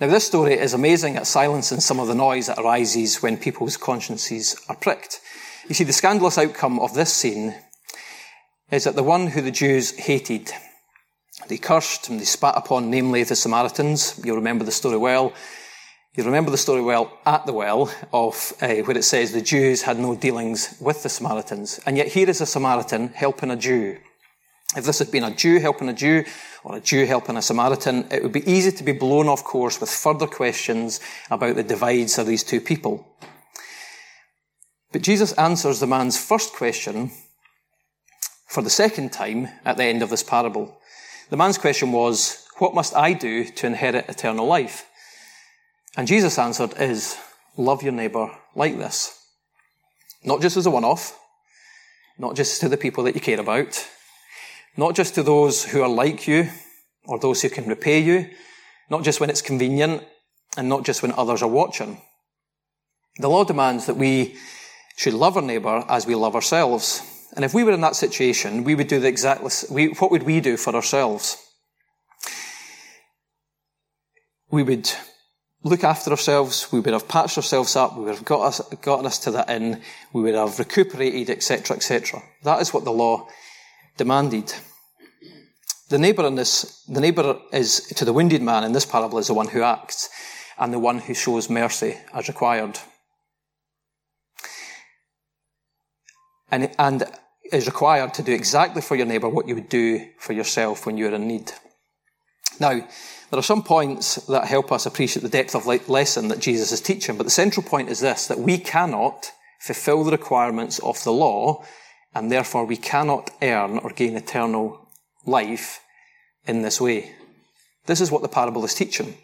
Now, 0.00 0.08
this 0.08 0.26
story 0.26 0.54
is 0.54 0.74
amazing 0.74 1.16
at 1.16 1.26
silencing 1.26 1.80
some 1.80 1.98
of 1.98 2.06
the 2.06 2.14
noise 2.14 2.46
that 2.46 2.58
arises 2.58 3.22
when 3.22 3.36
people's 3.36 3.76
consciences 3.76 4.56
are 4.68 4.76
pricked. 4.76 5.20
You 5.68 5.74
see, 5.74 5.84
the 5.84 5.92
scandalous 5.92 6.38
outcome 6.38 6.78
of 6.80 6.94
this 6.94 7.12
scene 7.12 7.54
is 8.74 8.84
that 8.84 8.96
the 8.96 9.02
one 9.02 9.28
who 9.28 9.40
the 9.40 9.50
Jews 9.50 9.96
hated, 9.96 10.50
they 11.48 11.58
cursed 11.58 12.08
and 12.08 12.20
they 12.20 12.24
spat 12.24 12.56
upon, 12.56 12.90
namely 12.90 13.22
the 13.22 13.36
Samaritans. 13.36 14.20
You'll 14.24 14.36
remember 14.36 14.64
the 14.64 14.72
story 14.72 14.96
well. 14.96 15.32
You 16.16 16.24
remember 16.24 16.50
the 16.50 16.58
story 16.58 16.82
well 16.82 17.18
at 17.24 17.46
the 17.46 17.52
well 17.52 17.92
of 18.12 18.52
uh, 18.60 18.74
where 18.82 18.96
it 18.96 19.04
says 19.04 19.32
the 19.32 19.40
Jews 19.40 19.82
had 19.82 19.98
no 19.98 20.14
dealings 20.14 20.76
with 20.80 21.02
the 21.02 21.08
Samaritans. 21.08 21.80
And 21.86 21.96
yet 21.96 22.08
here 22.08 22.28
is 22.28 22.40
a 22.40 22.46
Samaritan 22.46 23.08
helping 23.08 23.50
a 23.50 23.56
Jew. 23.56 23.98
If 24.76 24.84
this 24.84 24.98
had 24.98 25.12
been 25.12 25.24
a 25.24 25.34
Jew 25.34 25.60
helping 25.60 25.88
a 25.88 25.92
Jew 25.92 26.24
or 26.64 26.76
a 26.76 26.80
Jew 26.80 27.06
helping 27.06 27.36
a 27.36 27.42
Samaritan, 27.42 28.06
it 28.10 28.22
would 28.22 28.32
be 28.32 28.50
easy 28.50 28.72
to 28.72 28.84
be 28.84 28.92
blown 28.92 29.28
off 29.28 29.44
course 29.44 29.80
with 29.80 29.90
further 29.90 30.26
questions 30.26 31.00
about 31.30 31.54
the 31.54 31.62
divides 31.62 32.18
of 32.18 32.26
these 32.26 32.42
two 32.42 32.60
people. 32.60 33.06
But 34.92 35.02
Jesus 35.02 35.32
answers 35.32 35.80
the 35.80 35.86
man's 35.86 36.18
first 36.22 36.52
question 36.54 37.10
for 38.46 38.62
the 38.62 38.70
second 38.70 39.12
time 39.12 39.48
at 39.64 39.76
the 39.76 39.84
end 39.84 40.02
of 40.02 40.10
this 40.10 40.22
parable. 40.22 40.78
The 41.30 41.36
man's 41.36 41.58
question 41.58 41.92
was, 41.92 42.46
What 42.58 42.74
must 42.74 42.94
I 42.94 43.12
do 43.12 43.44
to 43.44 43.66
inherit 43.66 44.08
eternal 44.08 44.46
life? 44.46 44.86
And 45.96 46.08
Jesus 46.08 46.38
answered 46.38 46.74
is, 46.78 47.16
love 47.56 47.82
your 47.82 47.92
neighbour 47.92 48.30
like 48.54 48.78
this. 48.78 49.20
Not 50.24 50.40
just 50.40 50.56
as 50.56 50.66
a 50.66 50.70
one-off, 50.70 51.18
not 52.18 52.36
just 52.36 52.60
to 52.60 52.68
the 52.68 52.76
people 52.76 53.04
that 53.04 53.14
you 53.14 53.20
care 53.20 53.40
about, 53.40 53.86
not 54.76 54.94
just 54.94 55.14
to 55.14 55.22
those 55.22 55.64
who 55.64 55.82
are 55.82 55.88
like 55.88 56.26
you 56.26 56.48
or 57.06 57.18
those 57.18 57.42
who 57.42 57.48
can 57.48 57.68
repay 57.68 58.00
you, 58.00 58.30
not 58.90 59.04
just 59.04 59.20
when 59.20 59.30
it's 59.30 59.42
convenient 59.42 60.02
and 60.56 60.68
not 60.68 60.84
just 60.84 61.02
when 61.02 61.12
others 61.12 61.42
are 61.42 61.48
watching. 61.48 62.00
The 63.18 63.28
law 63.28 63.44
demands 63.44 63.86
that 63.86 63.96
we 63.96 64.36
should 64.96 65.14
love 65.14 65.36
our 65.36 65.42
neighbour 65.42 65.84
as 65.88 66.06
we 66.06 66.14
love 66.14 66.34
ourselves. 66.34 67.02
And 67.34 67.44
if 67.44 67.52
we 67.52 67.64
were 67.64 67.72
in 67.72 67.80
that 67.80 67.96
situation, 67.96 68.62
we 68.62 68.74
would 68.76 68.86
do 68.86 69.00
the 69.00 69.08
exactly, 69.08 69.50
we, 69.70 69.88
what 69.88 70.10
would 70.12 70.22
we 70.22 70.40
do 70.40 70.56
for 70.56 70.74
ourselves? 70.74 71.36
We 74.50 74.62
would 74.62 74.90
look 75.64 75.82
after 75.82 76.10
ourselves, 76.12 76.70
we 76.70 76.78
would 76.78 76.92
have 76.92 77.08
patched 77.08 77.36
ourselves 77.36 77.74
up, 77.74 77.96
we 77.96 78.04
would 78.04 78.14
have 78.14 78.24
got 78.24 78.42
us, 78.42 78.60
gotten 78.82 79.06
us 79.06 79.18
to 79.20 79.32
that 79.32 79.50
inn, 79.50 79.80
we 80.12 80.22
would 80.22 80.34
have 80.34 80.58
recuperated, 80.60 81.28
etc., 81.28 81.76
etc. 81.76 82.22
That 82.44 82.60
is 82.60 82.72
what 82.72 82.84
the 82.84 82.92
law 82.92 83.26
demanded. 83.96 84.54
The 85.88 85.98
neighbour 85.98 86.26
in 86.26 86.36
this, 86.36 86.84
the 86.86 87.00
neighbour 87.00 87.40
is 87.52 87.80
to 87.96 88.04
the 88.04 88.12
wounded 88.12 88.42
man 88.42 88.62
in 88.62 88.72
this 88.72 88.86
parable 88.86 89.18
is 89.18 89.26
the 89.26 89.34
one 89.34 89.48
who 89.48 89.62
acts 89.62 90.08
and 90.58 90.72
the 90.72 90.78
one 90.78 90.98
who 90.98 91.14
shows 91.14 91.50
mercy 91.50 91.98
as 92.12 92.28
required. 92.28 92.78
And, 96.50 96.70
and 96.78 97.04
is 97.52 97.66
required 97.66 98.14
to 98.14 98.22
do 98.22 98.32
exactly 98.32 98.82
for 98.82 98.96
your 98.96 99.06
neighbour 99.06 99.28
what 99.28 99.48
you 99.48 99.54
would 99.54 99.68
do 99.68 100.06
for 100.18 100.32
yourself 100.32 100.86
when 100.86 100.96
you're 100.96 101.14
in 101.14 101.28
need. 101.28 101.52
Now, 102.60 102.86
there 103.30 103.38
are 103.38 103.42
some 103.42 103.62
points 103.62 104.16
that 104.26 104.46
help 104.46 104.70
us 104.70 104.86
appreciate 104.86 105.22
the 105.22 105.28
depth 105.28 105.54
of 105.54 105.66
lesson 105.66 106.28
that 106.28 106.38
Jesus 106.38 106.72
is 106.72 106.80
teaching, 106.80 107.16
but 107.16 107.24
the 107.24 107.30
central 107.30 107.66
point 107.66 107.88
is 107.88 108.00
this, 108.00 108.26
that 108.28 108.38
we 108.38 108.58
cannot 108.58 109.32
fulfill 109.60 110.04
the 110.04 110.12
requirements 110.12 110.78
of 110.80 111.02
the 111.04 111.12
law, 111.12 111.64
and 112.14 112.30
therefore 112.30 112.64
we 112.64 112.76
cannot 112.76 113.30
earn 113.42 113.78
or 113.78 113.90
gain 113.90 114.16
eternal 114.16 114.88
life 115.26 115.80
in 116.46 116.62
this 116.62 116.80
way. 116.80 117.12
This 117.86 118.00
is 118.00 118.10
what 118.10 118.22
the 118.22 118.28
parable 118.28 118.64
is 118.64 118.74
teaching. 118.74 119.16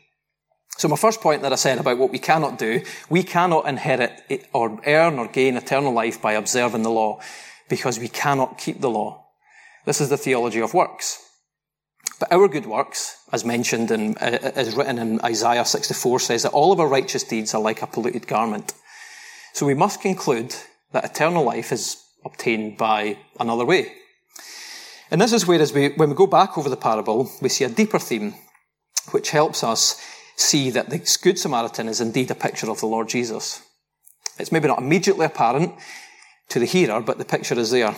So 0.77 0.89
my 0.89 0.97
first 0.97 1.21
point 1.21 1.43
that 1.43 1.53
I 1.53 1.57
said 1.57 1.79
about 1.79 1.99
what 1.99 2.11
we 2.11 2.19
cannot 2.19 2.59
do, 2.59 2.83
we 3.11 3.23
cannot 3.23 3.69
inherit 3.69 4.49
or 4.53 4.81
earn 4.87 5.19
or 5.19 5.29
gain 5.29 5.57
eternal 5.57 5.93
life 5.93 6.23
by 6.23 6.33
observing 6.33 6.83
the 6.83 6.91
law 6.91 7.21
because 7.71 7.99
we 7.99 8.09
cannot 8.09 8.59
keep 8.59 8.83
the 8.83 8.91
law. 8.91 9.25
This 9.87 10.03
is 10.03 10.11
the 10.11 10.19
theology 10.19 10.61
of 10.61 10.75
works. 10.75 11.27
But 12.19 12.31
our 12.33 12.49
good 12.49 12.67
works, 12.67 13.17
as 13.33 13.47
mentioned 13.47 13.91
and 13.91 14.19
uh, 14.19 14.53
as 14.55 14.75
written 14.75 14.99
in 14.99 15.21
Isaiah 15.23 15.65
64, 15.65 16.21
says 16.21 16.43
that 16.43 16.53
all 16.53 16.73
of 16.73 16.81
our 16.81 16.89
righteous 16.89 17.25
deeds 17.25 17.55
are 17.55 17.63
like 17.63 17.81
a 17.81 17.87
polluted 17.87 18.27
garment. 18.27 18.75
So 19.55 19.65
we 19.65 19.75
must 19.75 20.03
conclude 20.03 20.55
that 20.93 21.05
eternal 21.05 21.45
life 21.45 21.73
is 21.73 21.97
obtained 22.25 22.77
by 22.77 23.17
another 23.39 23.65
way. 23.65 23.93
And 25.11 25.21
this 25.21 25.33
is 25.33 25.47
where, 25.47 25.61
as 25.61 25.73
we, 25.73 25.89
when 25.91 26.11
we 26.11 26.15
go 26.15 26.27
back 26.27 26.59
over 26.59 26.69
the 26.69 26.77
parable, 26.77 27.31
we 27.41 27.49
see 27.49 27.65
a 27.65 27.69
deeper 27.71 27.99
theme, 27.99 28.35
which 29.13 29.31
helps 29.31 29.65
us 29.65 30.01
see 30.37 30.71
that 30.71 30.91
the 30.91 30.99
Good 31.23 31.39
Samaritan 31.39 31.89
is 31.89 32.01
indeed 32.01 32.31
a 32.31 32.35
picture 32.35 32.71
of 32.71 32.81
the 32.81 32.87
Lord 32.87 33.09
Jesus. 33.09 33.63
It's 34.39 34.53
maybe 34.53 34.69
not 34.69 34.79
immediately 34.79 35.27
apparent 35.27 35.75
to 36.51 36.59
the 36.59 36.67
hearer, 36.67 37.01
but 37.01 37.19
the 37.19 37.25
picture 37.25 37.59
is 37.59 37.71
there. 37.71 37.97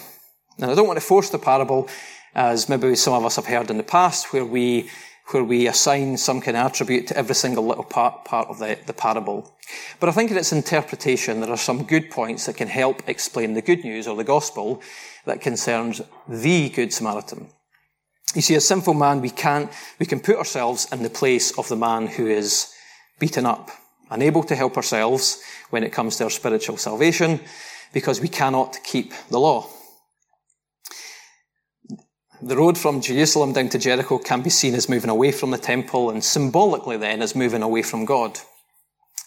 And 0.58 0.70
I 0.70 0.74
don't 0.74 0.86
want 0.86 0.98
to 0.98 1.04
force 1.04 1.30
the 1.30 1.38
parable 1.38 1.88
as 2.34 2.68
maybe 2.68 2.94
some 2.94 3.14
of 3.14 3.24
us 3.24 3.36
have 3.36 3.46
heard 3.46 3.70
in 3.70 3.76
the 3.76 3.82
past, 3.82 4.32
where 4.32 4.44
we 4.44 4.90
where 5.30 5.44
we 5.44 5.68
assign 5.68 6.16
some 6.16 6.40
kind 6.40 6.56
of 6.56 6.66
attribute 6.66 7.06
to 7.06 7.16
every 7.16 7.34
single 7.34 7.64
little 7.64 7.84
part, 7.84 8.24
part 8.24 8.48
of 8.48 8.58
the, 8.58 8.78
the 8.86 8.92
parable. 8.92 9.56
But 10.00 10.08
I 10.08 10.12
think 10.12 10.30
in 10.30 10.36
its 10.36 10.52
interpretation, 10.52 11.40
there 11.40 11.50
are 11.50 11.56
some 11.56 11.84
good 11.84 12.10
points 12.10 12.46
that 12.46 12.56
can 12.56 12.68
help 12.68 13.08
explain 13.08 13.54
the 13.54 13.62
good 13.62 13.84
news 13.84 14.06
or 14.06 14.16
the 14.16 14.24
gospel 14.24 14.82
that 15.24 15.40
concerns 15.40 16.02
the 16.28 16.68
Good 16.70 16.92
Samaritan. 16.92 17.48
You 18.34 18.42
see, 18.42 18.56
as 18.56 18.66
sinful 18.66 18.94
man, 18.94 19.20
we 19.20 19.30
can't, 19.30 19.70
we 19.98 20.06
can 20.06 20.20
put 20.20 20.36
ourselves 20.36 20.88
in 20.92 21.02
the 21.02 21.10
place 21.10 21.56
of 21.56 21.68
the 21.68 21.76
man 21.76 22.08
who 22.08 22.26
is 22.26 22.72
beaten 23.18 23.46
up, 23.46 23.70
unable 24.10 24.42
to 24.44 24.56
help 24.56 24.76
ourselves 24.76 25.42
when 25.70 25.84
it 25.84 25.92
comes 25.92 26.16
to 26.16 26.24
our 26.24 26.30
spiritual 26.30 26.76
salvation, 26.76 27.40
because 27.92 28.20
we 28.20 28.28
cannot 28.28 28.78
keep 28.84 29.12
the 29.30 29.38
law. 29.38 29.68
The 32.40 32.56
road 32.56 32.76
from 32.76 33.00
Jerusalem 33.00 33.52
down 33.52 33.68
to 33.68 33.78
Jericho 33.78 34.18
can 34.18 34.42
be 34.42 34.50
seen 34.50 34.74
as 34.74 34.88
moving 34.88 35.10
away 35.10 35.30
from 35.30 35.52
the 35.52 35.58
temple 35.58 36.10
and 36.10 36.24
symbolically 36.24 36.96
then 36.96 37.22
as 37.22 37.36
moving 37.36 37.62
away 37.62 37.82
from 37.82 38.04
God. 38.04 38.40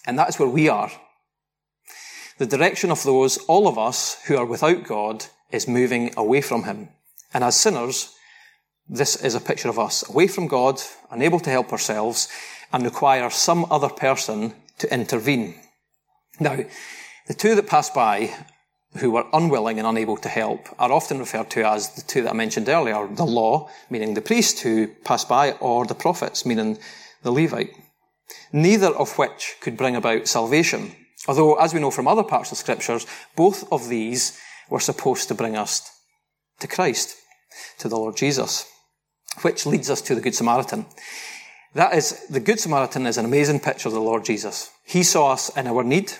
And 0.05 0.19
that's 0.19 0.37
where 0.37 0.49
we 0.49 0.67
are. 0.67 0.91
The 2.37 2.45
direction 2.45 2.91
of 2.91 3.03
those, 3.03 3.37
all 3.45 3.69
of 3.69 3.77
us 3.77 4.21
who 4.27 4.35
are 4.35 4.45
without 4.45 4.83
God, 4.83 5.25
is 5.49 5.67
moving 5.67 6.13
away 6.17 6.41
from 6.41 6.63
Him. 6.63 6.89
And 7.33 7.43
as 7.43 7.55
sinners, 7.55 8.13
this 8.89 9.15
is 9.15 9.33
a 9.33 9.39
picture 9.39 9.69
of 9.69 9.79
us 9.79 10.07
away 10.09 10.27
from 10.27 10.47
God, 10.47 10.81
unable 11.09 11.39
to 11.39 11.49
help 11.49 11.71
ourselves, 11.71 12.27
and 12.73 12.83
require 12.83 13.29
some 13.29 13.65
other 13.71 13.89
person 13.89 14.53
to 14.79 14.93
intervene. 14.93 15.55
Now, 16.39 16.57
the 17.27 17.33
two 17.33 17.55
that 17.55 17.67
pass 17.67 17.89
by 17.89 18.35
who 18.97 19.11
were 19.11 19.25
unwilling 19.33 19.77
and 19.77 19.87
unable 19.87 20.17
to 20.17 20.29
help 20.29 20.67
are 20.79 20.91
often 20.91 21.19
referred 21.19 21.49
to 21.51 21.67
as 21.67 21.89
the 21.95 22.01
two 22.01 22.21
that 22.23 22.31
I 22.31 22.33
mentioned 22.33 22.69
earlier, 22.69 23.07
the 23.07 23.25
law, 23.25 23.69
meaning 23.89 24.13
the 24.13 24.21
priest 24.21 24.61
who 24.61 24.87
passed 24.87 25.27
by, 25.27 25.51
or 25.53 25.85
the 25.85 25.95
prophets, 25.95 26.45
meaning 26.45 26.77
the 27.23 27.31
Levite. 27.31 27.75
Neither 28.53 28.87
of 28.87 29.17
which 29.17 29.55
could 29.59 29.75
bring 29.75 29.95
about 29.95 30.27
salvation. 30.27 30.95
Although, 31.27 31.55
as 31.55 31.73
we 31.73 31.79
know 31.79 31.91
from 31.91 32.07
other 32.07 32.23
parts 32.23 32.51
of 32.51 32.57
scriptures, 32.57 33.05
both 33.35 33.69
of 33.71 33.89
these 33.89 34.39
were 34.69 34.79
supposed 34.79 35.27
to 35.27 35.35
bring 35.35 35.55
us 35.57 35.89
to 36.59 36.67
Christ, 36.67 37.17
to 37.79 37.89
the 37.89 37.97
Lord 37.97 38.15
Jesus, 38.15 38.65
which 39.41 39.65
leads 39.65 39.89
us 39.89 40.01
to 40.01 40.15
the 40.15 40.21
Good 40.21 40.35
Samaritan. 40.35 40.85
That 41.73 41.93
is, 41.93 42.25
the 42.27 42.39
Good 42.39 42.59
Samaritan 42.59 43.05
is 43.05 43.17
an 43.17 43.25
amazing 43.25 43.59
picture 43.59 43.89
of 43.89 43.93
the 43.93 43.99
Lord 43.99 44.23
Jesus. 44.23 44.71
He 44.85 45.03
saw 45.03 45.33
us 45.33 45.49
in 45.57 45.67
our 45.67 45.83
need, 45.83 46.13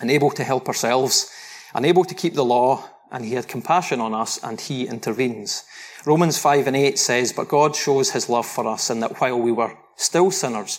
unable 0.00 0.30
to 0.32 0.44
help 0.44 0.68
ourselves, 0.68 1.30
unable 1.74 2.04
to 2.04 2.14
keep 2.14 2.34
the 2.34 2.44
law, 2.44 2.88
and 3.10 3.24
he 3.24 3.34
had 3.34 3.48
compassion 3.48 4.00
on 4.00 4.14
us 4.14 4.42
and 4.42 4.60
he 4.60 4.86
intervenes. 4.86 5.64
Romans 6.04 6.38
5 6.38 6.66
and 6.66 6.76
8 6.76 6.98
says, 6.98 7.32
But 7.32 7.48
God 7.48 7.74
shows 7.74 8.10
his 8.10 8.28
love 8.28 8.46
for 8.46 8.66
us 8.66 8.90
in 8.90 9.00
that 9.00 9.20
while 9.20 9.38
we 9.38 9.52
were 9.52 9.76
still 9.96 10.30
sinners, 10.30 10.78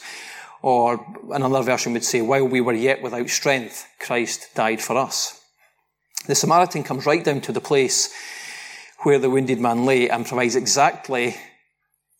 or 0.61 1.05
another 1.31 1.63
version 1.63 1.93
would 1.93 2.03
say, 2.03 2.21
while 2.21 2.47
we 2.47 2.61
were 2.61 2.73
yet 2.73 3.01
without 3.01 3.29
strength, 3.29 3.87
Christ 3.99 4.49
died 4.55 4.81
for 4.81 4.97
us. 4.97 5.41
The 6.27 6.35
Samaritan 6.35 6.83
comes 6.83 7.05
right 7.05 7.23
down 7.23 7.41
to 7.41 7.51
the 7.51 7.61
place 7.61 8.13
where 9.03 9.19
the 9.19 9.29
wounded 9.29 9.59
man 9.59 9.85
lay 9.85 10.09
and 10.09 10.25
provides 10.25 10.55
exactly 10.55 11.35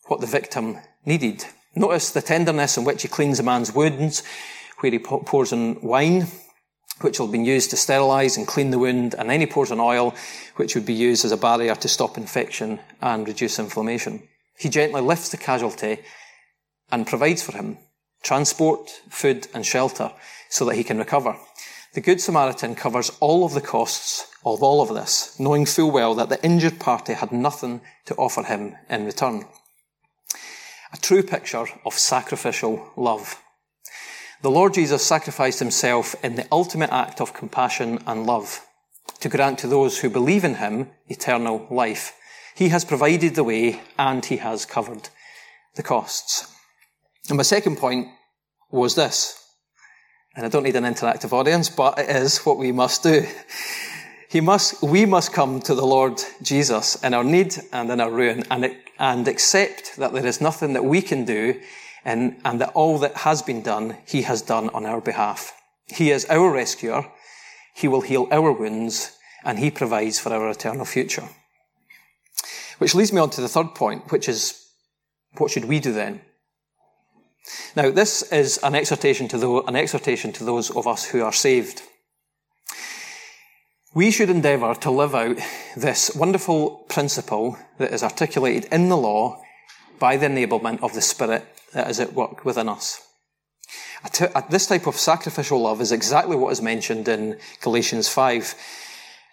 what 0.06 0.20
the 0.20 0.26
victim 0.26 0.78
needed. 1.04 1.44
Notice 1.74 2.10
the 2.10 2.22
tenderness 2.22 2.76
in 2.76 2.84
which 2.84 3.02
he 3.02 3.08
cleans 3.08 3.36
the 3.36 3.42
man's 3.42 3.74
wounds, 3.74 4.22
where 4.78 4.90
he 4.90 4.98
pours 4.98 5.52
in 5.52 5.80
wine, 5.82 6.26
which 7.00 7.18
will 7.18 7.28
be 7.28 7.38
used 7.38 7.70
to 7.70 7.76
sterilize 7.76 8.36
and 8.36 8.46
clean 8.46 8.70
the 8.70 8.78
wound, 8.78 9.14
and 9.14 9.30
he 9.30 9.46
pours 9.46 9.70
in 9.70 9.80
oil, 9.80 10.14
which 10.56 10.74
would 10.74 10.86
be 10.86 10.92
used 10.92 11.24
as 11.24 11.32
a 11.32 11.36
barrier 11.36 11.74
to 11.74 11.88
stop 11.88 12.16
infection 12.16 12.80
and 13.00 13.26
reduce 13.26 13.58
inflammation. 13.58 14.22
He 14.58 14.68
gently 14.68 15.00
lifts 15.00 15.30
the 15.30 15.36
casualty 15.36 16.00
and 16.92 17.06
provides 17.06 17.42
for 17.42 17.52
him 17.52 17.78
transport, 18.22 18.90
food, 19.08 19.48
and 19.54 19.64
shelter 19.64 20.12
so 20.50 20.64
that 20.66 20.76
he 20.76 20.84
can 20.84 20.98
recover. 20.98 21.36
The 21.94 22.00
Good 22.00 22.20
Samaritan 22.20 22.74
covers 22.74 23.10
all 23.20 23.44
of 23.44 23.54
the 23.54 23.60
costs 23.60 24.30
of 24.44 24.62
all 24.62 24.80
of 24.80 24.94
this, 24.94 25.38
knowing 25.40 25.66
full 25.66 25.90
well 25.90 26.14
that 26.14 26.28
the 26.28 26.42
injured 26.44 26.78
party 26.78 27.14
had 27.14 27.32
nothing 27.32 27.80
to 28.06 28.14
offer 28.14 28.42
him 28.42 28.76
in 28.88 29.06
return. 29.06 29.44
A 30.92 30.96
true 30.96 31.22
picture 31.22 31.66
of 31.84 31.94
sacrificial 31.94 32.92
love. 32.96 33.40
The 34.42 34.50
Lord 34.50 34.72
Jesus 34.72 35.04
sacrificed 35.04 35.58
himself 35.58 36.14
in 36.24 36.36
the 36.36 36.46
ultimate 36.50 36.90
act 36.90 37.20
of 37.20 37.34
compassion 37.34 38.02
and 38.06 38.26
love 38.26 38.60
to 39.20 39.28
grant 39.28 39.58
to 39.58 39.66
those 39.66 39.98
who 39.98 40.08
believe 40.08 40.44
in 40.44 40.54
him 40.54 40.90
eternal 41.08 41.66
life. 41.70 42.16
He 42.54 42.70
has 42.70 42.84
provided 42.84 43.34
the 43.34 43.44
way 43.44 43.82
and 43.98 44.24
he 44.24 44.38
has 44.38 44.64
covered 44.64 45.10
the 45.74 45.82
costs. 45.82 46.50
And 47.28 47.36
my 47.36 47.42
second 47.42 47.76
point 47.76 48.08
was 48.70 48.94
this 48.94 49.36
and 50.34 50.46
I 50.46 50.48
don't 50.48 50.62
need 50.62 50.76
an 50.76 50.84
interactive 50.84 51.32
audience, 51.32 51.68
but 51.68 51.98
it 51.98 52.08
is 52.08 52.38
what 52.38 52.56
we 52.56 52.72
must 52.72 53.02
do. 53.02 53.26
He 54.30 54.40
must, 54.40 54.80
we 54.82 55.04
must 55.04 55.32
come 55.32 55.60
to 55.62 55.74
the 55.74 55.84
Lord 55.84 56.22
Jesus 56.40 56.94
in 57.02 57.14
our 57.14 57.24
need 57.24 57.56
and 57.72 57.90
in 57.90 58.00
our 58.00 58.10
ruin 58.10 58.44
and, 58.50 58.74
and 58.98 59.28
accept 59.28 59.96
that 59.96 60.12
there 60.12 60.24
is 60.24 60.40
nothing 60.40 60.72
that 60.74 60.84
we 60.84 61.02
can 61.02 61.24
do 61.24 61.60
and, 62.04 62.40
and 62.44 62.60
that 62.60 62.72
all 62.74 62.98
that 62.98 63.16
has 63.18 63.42
been 63.42 63.62
done, 63.62 63.96
He 64.06 64.22
has 64.22 64.42
done 64.42 64.70
on 64.70 64.86
our 64.86 65.00
behalf. 65.00 65.52
He 65.86 66.10
is 66.10 66.24
our 66.26 66.50
rescuer. 66.50 67.06
He 67.74 67.88
will 67.88 68.00
heal 68.00 68.28
our 68.30 68.52
wounds 68.52 69.16
and 69.44 69.58
He 69.58 69.70
provides 69.70 70.18
for 70.18 70.32
our 70.32 70.50
eternal 70.50 70.84
future. 70.84 71.28
Which 72.78 72.94
leads 72.94 73.12
me 73.12 73.20
on 73.20 73.30
to 73.30 73.40
the 73.40 73.48
third 73.48 73.74
point, 73.74 74.10
which 74.10 74.28
is 74.28 74.66
what 75.36 75.50
should 75.50 75.66
we 75.66 75.80
do 75.80 75.92
then? 75.92 76.22
Now, 77.76 77.90
this 77.90 78.22
is 78.32 78.58
an 78.62 78.74
exhortation 78.74 79.28
to 79.28 79.38
those, 79.38 79.64
an 79.66 79.76
exhortation 79.76 80.32
to 80.32 80.44
those 80.44 80.70
of 80.70 80.86
us 80.86 81.04
who 81.06 81.22
are 81.22 81.32
saved. 81.32 81.82
We 83.94 84.10
should 84.10 84.30
endeavour 84.30 84.74
to 84.74 84.90
live 84.90 85.14
out 85.14 85.38
this 85.76 86.14
wonderful 86.14 86.86
principle 86.88 87.56
that 87.78 87.92
is 87.92 88.02
articulated 88.02 88.72
in 88.72 88.88
the 88.88 88.96
law 88.96 89.42
by 89.98 90.16
the 90.16 90.26
enablement 90.26 90.82
of 90.82 90.94
the 90.94 91.02
Spirit 91.02 91.44
that 91.72 91.90
is 91.90 92.00
at 92.00 92.14
work 92.14 92.44
within 92.44 92.68
us. 92.68 93.00
This 94.48 94.66
type 94.66 94.86
of 94.86 94.96
sacrificial 94.96 95.60
love 95.60 95.80
is 95.80 95.92
exactly 95.92 96.36
what 96.36 96.52
is 96.52 96.62
mentioned 96.62 97.06
in 97.08 97.38
Galatians 97.60 98.08
5 98.08 98.54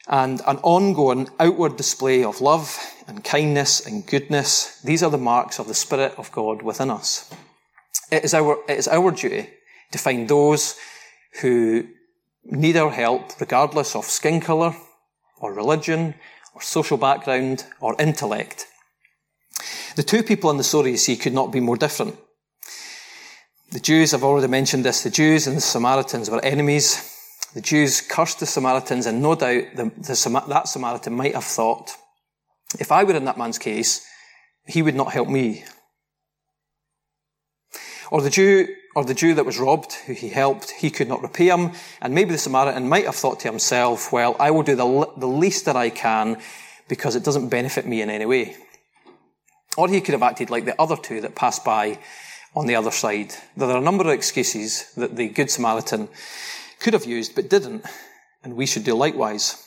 and 0.09 0.41
an 0.45 0.57
ongoing 0.57 1.29
outward 1.39 1.77
display 1.77 2.23
of 2.23 2.41
love 2.41 2.77
and 3.07 3.23
kindness 3.23 3.85
and 3.85 4.05
goodness. 4.05 4.81
These 4.81 5.03
are 5.03 5.11
the 5.11 5.17
marks 5.17 5.59
of 5.59 5.67
the 5.67 5.73
Spirit 5.73 6.13
of 6.17 6.31
God 6.31 6.61
within 6.61 6.89
us. 6.89 7.33
It 8.11 8.23
is 8.23 8.33
our, 8.33 8.59
it 8.69 8.77
is 8.77 8.87
our 8.87 9.11
duty 9.11 9.49
to 9.91 9.97
find 9.97 10.27
those 10.27 10.75
who 11.41 11.87
need 12.43 12.77
our 12.77 12.91
help 12.91 13.39
regardless 13.39 13.95
of 13.95 14.05
skin 14.05 14.39
colour 14.39 14.75
or 15.39 15.53
religion 15.53 16.15
or 16.53 16.61
social 16.61 16.97
background 16.97 17.65
or 17.79 17.95
intellect. 17.99 18.65
The 19.95 20.03
two 20.03 20.23
people 20.23 20.51
in 20.51 20.57
the 20.57 20.63
story 20.63 20.91
you 20.91 20.97
see 20.97 21.17
could 21.17 21.33
not 21.33 21.51
be 21.51 21.59
more 21.59 21.77
different. 21.77 22.17
The 23.71 23.79
Jews, 23.81 24.13
I've 24.13 24.23
already 24.23 24.47
mentioned 24.47 24.85
this, 24.85 25.03
the 25.03 25.09
Jews 25.09 25.45
and 25.45 25.57
the 25.57 25.61
Samaritans 25.61 26.29
were 26.29 26.43
enemies. 26.43 27.13
The 27.53 27.59
Jews 27.59 27.99
cursed 27.99 28.39
the 28.39 28.45
Samaritans 28.45 29.05
and 29.05 29.21
no 29.21 29.35
doubt 29.35 29.75
the, 29.75 29.91
the, 29.97 30.43
that 30.47 30.67
Samaritan 30.67 31.13
might 31.13 31.35
have 31.35 31.43
thought, 31.43 31.91
if 32.79 32.93
I 32.93 33.03
were 33.03 33.15
in 33.15 33.25
that 33.25 33.37
man's 33.37 33.57
case, 33.57 34.05
he 34.65 34.81
would 34.81 34.95
not 34.95 35.11
help 35.11 35.27
me. 35.27 35.65
Or 38.09 38.21
the 38.21 38.29
Jew, 38.29 38.67
or 38.95 39.03
the 39.03 39.13
Jew 39.13 39.33
that 39.33 39.45
was 39.45 39.59
robbed, 39.59 39.93
who 39.93 40.13
he 40.13 40.29
helped, 40.29 40.71
he 40.71 40.89
could 40.89 41.09
not 41.09 41.21
repay 41.21 41.49
him. 41.49 41.73
And 42.01 42.15
maybe 42.15 42.31
the 42.31 42.37
Samaritan 42.37 42.87
might 42.87 43.05
have 43.05 43.15
thought 43.15 43.41
to 43.41 43.49
himself, 43.49 44.13
well, 44.13 44.37
I 44.39 44.51
will 44.51 44.63
do 44.63 44.75
the, 44.75 45.11
the 45.17 45.27
least 45.27 45.65
that 45.65 45.75
I 45.75 45.89
can 45.89 46.39
because 46.87 47.17
it 47.17 47.23
doesn't 47.25 47.49
benefit 47.49 47.85
me 47.85 48.01
in 48.01 48.09
any 48.09 48.25
way. 48.25 48.55
Or 49.75 49.89
he 49.89 49.99
could 49.99 50.13
have 50.13 50.23
acted 50.23 50.49
like 50.49 50.63
the 50.63 50.81
other 50.81 50.95
two 50.95 51.19
that 51.19 51.35
passed 51.35 51.65
by 51.65 51.99
on 52.57 52.65
the 52.65 52.75
other 52.75 52.89
side. 52.89 53.35
There 53.55 53.69
are 53.69 53.77
a 53.77 53.81
number 53.81 54.03
of 54.03 54.09
excuses 54.09 54.91
that 54.95 55.15
the 55.15 55.29
Good 55.29 55.51
Samaritan 55.51 56.09
could 56.79 56.93
have 56.93 57.05
used 57.05 57.35
but 57.35 57.51
didn't, 57.51 57.85
and 58.43 58.55
we 58.55 58.65
should 58.65 58.83
do 58.83 58.95
likewise. 58.95 59.63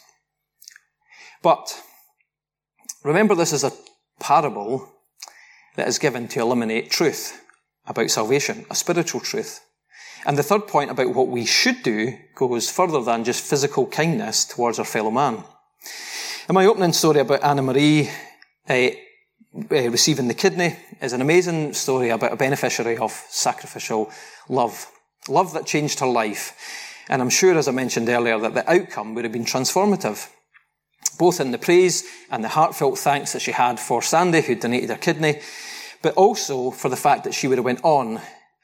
But 1.41 1.81
remember, 3.05 3.37
this 3.37 3.53
is 3.53 3.63
a 3.63 3.73
parable 4.19 4.93
that 5.77 5.87
is 5.87 6.01
given 6.01 6.27
to 6.29 6.41
eliminate 6.41 6.91
truth 6.91 7.41
about 7.87 8.11
salvation, 8.11 8.67
a 8.71 8.75
spiritual 8.75 9.21
truth. 9.21 9.61
And 10.27 10.37
the 10.37 10.43
third 10.43 10.67
point 10.67 10.91
about 10.91 11.15
what 11.15 11.29
we 11.29 11.47
should 11.47 11.85
do 11.85 12.19
goes 12.35 12.69
further 12.69 13.01
than 13.03 13.23
just 13.23 13.49
physical 13.49 13.87
kindness 13.87 14.45
towards 14.45 14.81
our 14.81 14.85
fellow 14.85 15.13
man. 15.13 15.45
In 16.49 16.55
my 16.57 16.67
opening 16.67 16.93
story 16.93 17.21
about 17.21 17.45
Anna 17.45 17.63
Marie 17.63 18.11
uh, 18.69 18.89
uh, 19.55 19.91
receiving 19.91 20.29
the 20.29 20.35
kidney 20.35 20.77
is 21.01 21.13
an 21.13 21.21
amazing 21.21 21.73
story 21.73 22.11
about 22.11 22.33
a 22.33 22.37
beneficiary 22.37 22.97
of 22.99 23.13
sacrificial 23.29 24.11
love. 24.49 24.87
Love 25.29 25.53
that 25.55 25.67
changed 25.67 26.01
her 26.01 26.07
life. 26.07 26.57
And 27.09 27.21
I'm 27.21 27.31
sure, 27.31 27.59
as 27.59 27.67
I 27.67 27.73
mentioned 27.73 28.09
earlier, 28.09 28.39
that 28.39 28.55
the 28.55 28.71
outcome 28.71 29.15
would 29.15 29.25
have 29.25 29.33
been 29.33 29.45
transformative. 29.45 30.29
Both 31.19 31.41
in 31.41 31.51
the 31.51 31.59
praise 31.59 32.05
and 32.31 32.45
the 32.45 32.49
heartfelt 32.49 32.99
thanks 32.99 33.33
that 33.33 33.43
she 33.43 33.53
had 33.53 33.81
for 33.81 34.03
Sandy, 34.03 34.43
who 34.43 34.55
donated 34.55 34.91
her 34.91 34.97
kidney, 34.97 35.41
but 36.03 36.15
also 36.15 36.71
for 36.71 36.89
the 36.89 36.97
fact 36.97 37.25
that 37.25 37.35
she 37.35 37.49
would 37.49 37.59
have 37.59 37.65
went 37.65 37.85
on 37.85 38.21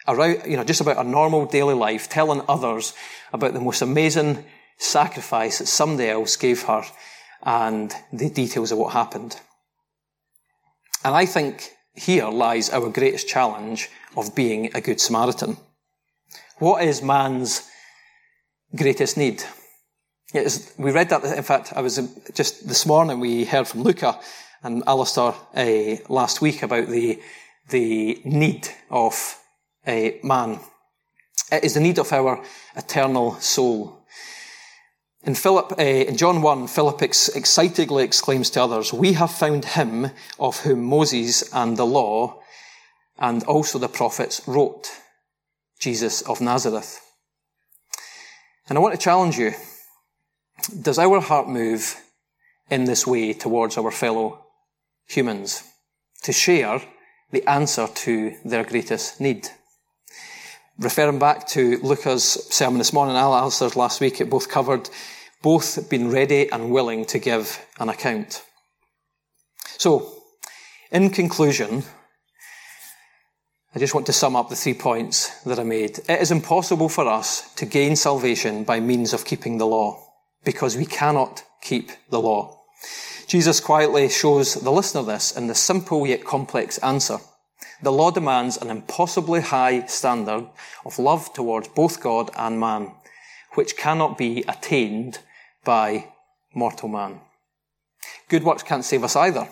around, 0.06 0.42
you 0.46 0.56
know, 0.56 0.64
just 0.64 0.80
about 0.80 1.04
a 1.04 1.08
normal 1.08 1.46
daily 1.46 1.74
life, 1.74 2.08
telling 2.08 2.42
others 2.48 2.94
about 3.32 3.52
the 3.52 3.60
most 3.60 3.82
amazing 3.82 4.44
sacrifice 4.78 5.58
that 5.58 5.66
somebody 5.66 6.08
else 6.08 6.36
gave 6.36 6.62
her 6.62 6.84
and 7.42 7.92
the 8.12 8.30
details 8.30 8.70
of 8.72 8.78
what 8.78 8.92
happened. 8.92 9.40
And 11.06 11.14
I 11.14 11.24
think 11.24 11.72
here 11.94 12.26
lies 12.26 12.68
our 12.70 12.88
greatest 12.90 13.28
challenge 13.28 13.90
of 14.16 14.34
being 14.34 14.72
a 14.74 14.80
good 14.80 15.00
Samaritan. 15.00 15.56
What 16.58 16.82
is 16.82 17.00
man's 17.00 17.70
greatest 18.74 19.16
need? 19.16 19.44
we 20.34 20.90
read 20.90 21.10
that, 21.10 21.22
in 21.22 21.44
fact, 21.44 21.72
I 21.76 21.80
was 21.80 22.00
just 22.34 22.66
this 22.66 22.86
morning, 22.86 23.20
we 23.20 23.44
heard 23.44 23.68
from 23.68 23.84
Luca 23.84 24.18
and 24.64 24.82
Alistair 24.88 25.32
uh, 25.54 25.96
last 26.08 26.40
week 26.40 26.64
about 26.64 26.88
the, 26.88 27.22
the 27.68 28.20
need 28.24 28.68
of 28.90 29.38
a 29.86 30.18
man. 30.24 30.58
It 31.52 31.62
is 31.62 31.74
the 31.74 31.80
need 31.80 32.00
of 32.00 32.12
our 32.12 32.42
eternal 32.74 33.36
soul. 33.36 34.04
In 35.26 35.34
Philip, 35.34 35.72
uh, 35.76 35.82
in 35.82 36.16
John 36.16 36.40
1, 36.40 36.68
Philip 36.68 37.02
ex- 37.02 37.28
excitedly 37.28 38.04
exclaims 38.04 38.48
to 38.50 38.62
others, 38.62 38.92
We 38.92 39.14
have 39.14 39.32
found 39.32 39.64
him 39.64 40.12
of 40.38 40.60
whom 40.60 40.84
Moses 40.84 41.52
and 41.52 41.76
the 41.76 41.84
law 41.84 42.40
and 43.18 43.42
also 43.42 43.80
the 43.80 43.88
prophets 43.88 44.40
wrote, 44.46 44.86
Jesus 45.80 46.22
of 46.22 46.40
Nazareth. 46.40 47.00
And 48.68 48.78
I 48.78 48.80
want 48.80 48.94
to 48.94 49.00
challenge 49.00 49.36
you. 49.36 49.54
Does 50.80 50.98
our 50.98 51.20
heart 51.20 51.48
move 51.48 52.00
in 52.70 52.84
this 52.84 53.04
way 53.04 53.32
towards 53.32 53.76
our 53.76 53.90
fellow 53.90 54.46
humans 55.08 55.64
to 56.22 56.32
share 56.32 56.80
the 57.32 57.44
answer 57.50 57.88
to 57.88 58.36
their 58.44 58.62
greatest 58.62 59.20
need? 59.20 59.48
Referring 60.78 61.18
back 61.18 61.46
to 61.48 61.78
Luca's 61.78 62.22
sermon 62.54 62.76
this 62.76 62.92
morning, 62.92 63.16
Al 63.16 63.34
Alistair's 63.34 63.76
last 63.76 63.98
week, 63.98 64.20
it 64.20 64.28
both 64.28 64.50
covered 64.50 64.90
both 65.40 65.88
being 65.88 66.10
ready 66.10 66.52
and 66.52 66.70
willing 66.70 67.06
to 67.06 67.18
give 67.18 67.64
an 67.80 67.88
account. 67.88 68.42
So, 69.78 70.12
in 70.90 71.08
conclusion, 71.08 71.82
I 73.74 73.78
just 73.78 73.94
want 73.94 74.04
to 74.06 74.12
sum 74.12 74.36
up 74.36 74.50
the 74.50 74.56
three 74.56 74.74
points 74.74 75.42
that 75.44 75.58
I 75.58 75.64
made. 75.64 75.98
It 76.10 76.20
is 76.20 76.30
impossible 76.30 76.90
for 76.90 77.08
us 77.08 77.54
to 77.54 77.64
gain 77.64 77.96
salvation 77.96 78.64
by 78.64 78.78
means 78.78 79.14
of 79.14 79.24
keeping 79.24 79.56
the 79.56 79.66
law, 79.66 80.04
because 80.44 80.76
we 80.76 80.84
cannot 80.84 81.42
keep 81.62 81.90
the 82.10 82.20
law. 82.20 82.64
Jesus 83.26 83.60
quietly 83.60 84.10
shows 84.10 84.52
the 84.54 84.70
listener 84.70 85.02
this 85.02 85.34
in 85.34 85.46
the 85.46 85.54
simple 85.54 86.06
yet 86.06 86.26
complex 86.26 86.76
answer. 86.78 87.18
The 87.82 87.92
law 87.92 88.10
demands 88.10 88.56
an 88.56 88.70
impossibly 88.70 89.40
high 89.40 89.86
standard 89.86 90.48
of 90.84 90.98
love 90.98 91.32
towards 91.32 91.68
both 91.68 92.00
God 92.00 92.30
and 92.36 92.58
man, 92.58 92.92
which 93.54 93.76
cannot 93.76 94.18
be 94.18 94.44
attained 94.48 95.18
by 95.64 96.08
mortal 96.54 96.88
man. 96.88 97.20
Good 98.28 98.44
works 98.44 98.62
can't 98.62 98.84
save 98.84 99.04
us 99.04 99.16
either. 99.16 99.48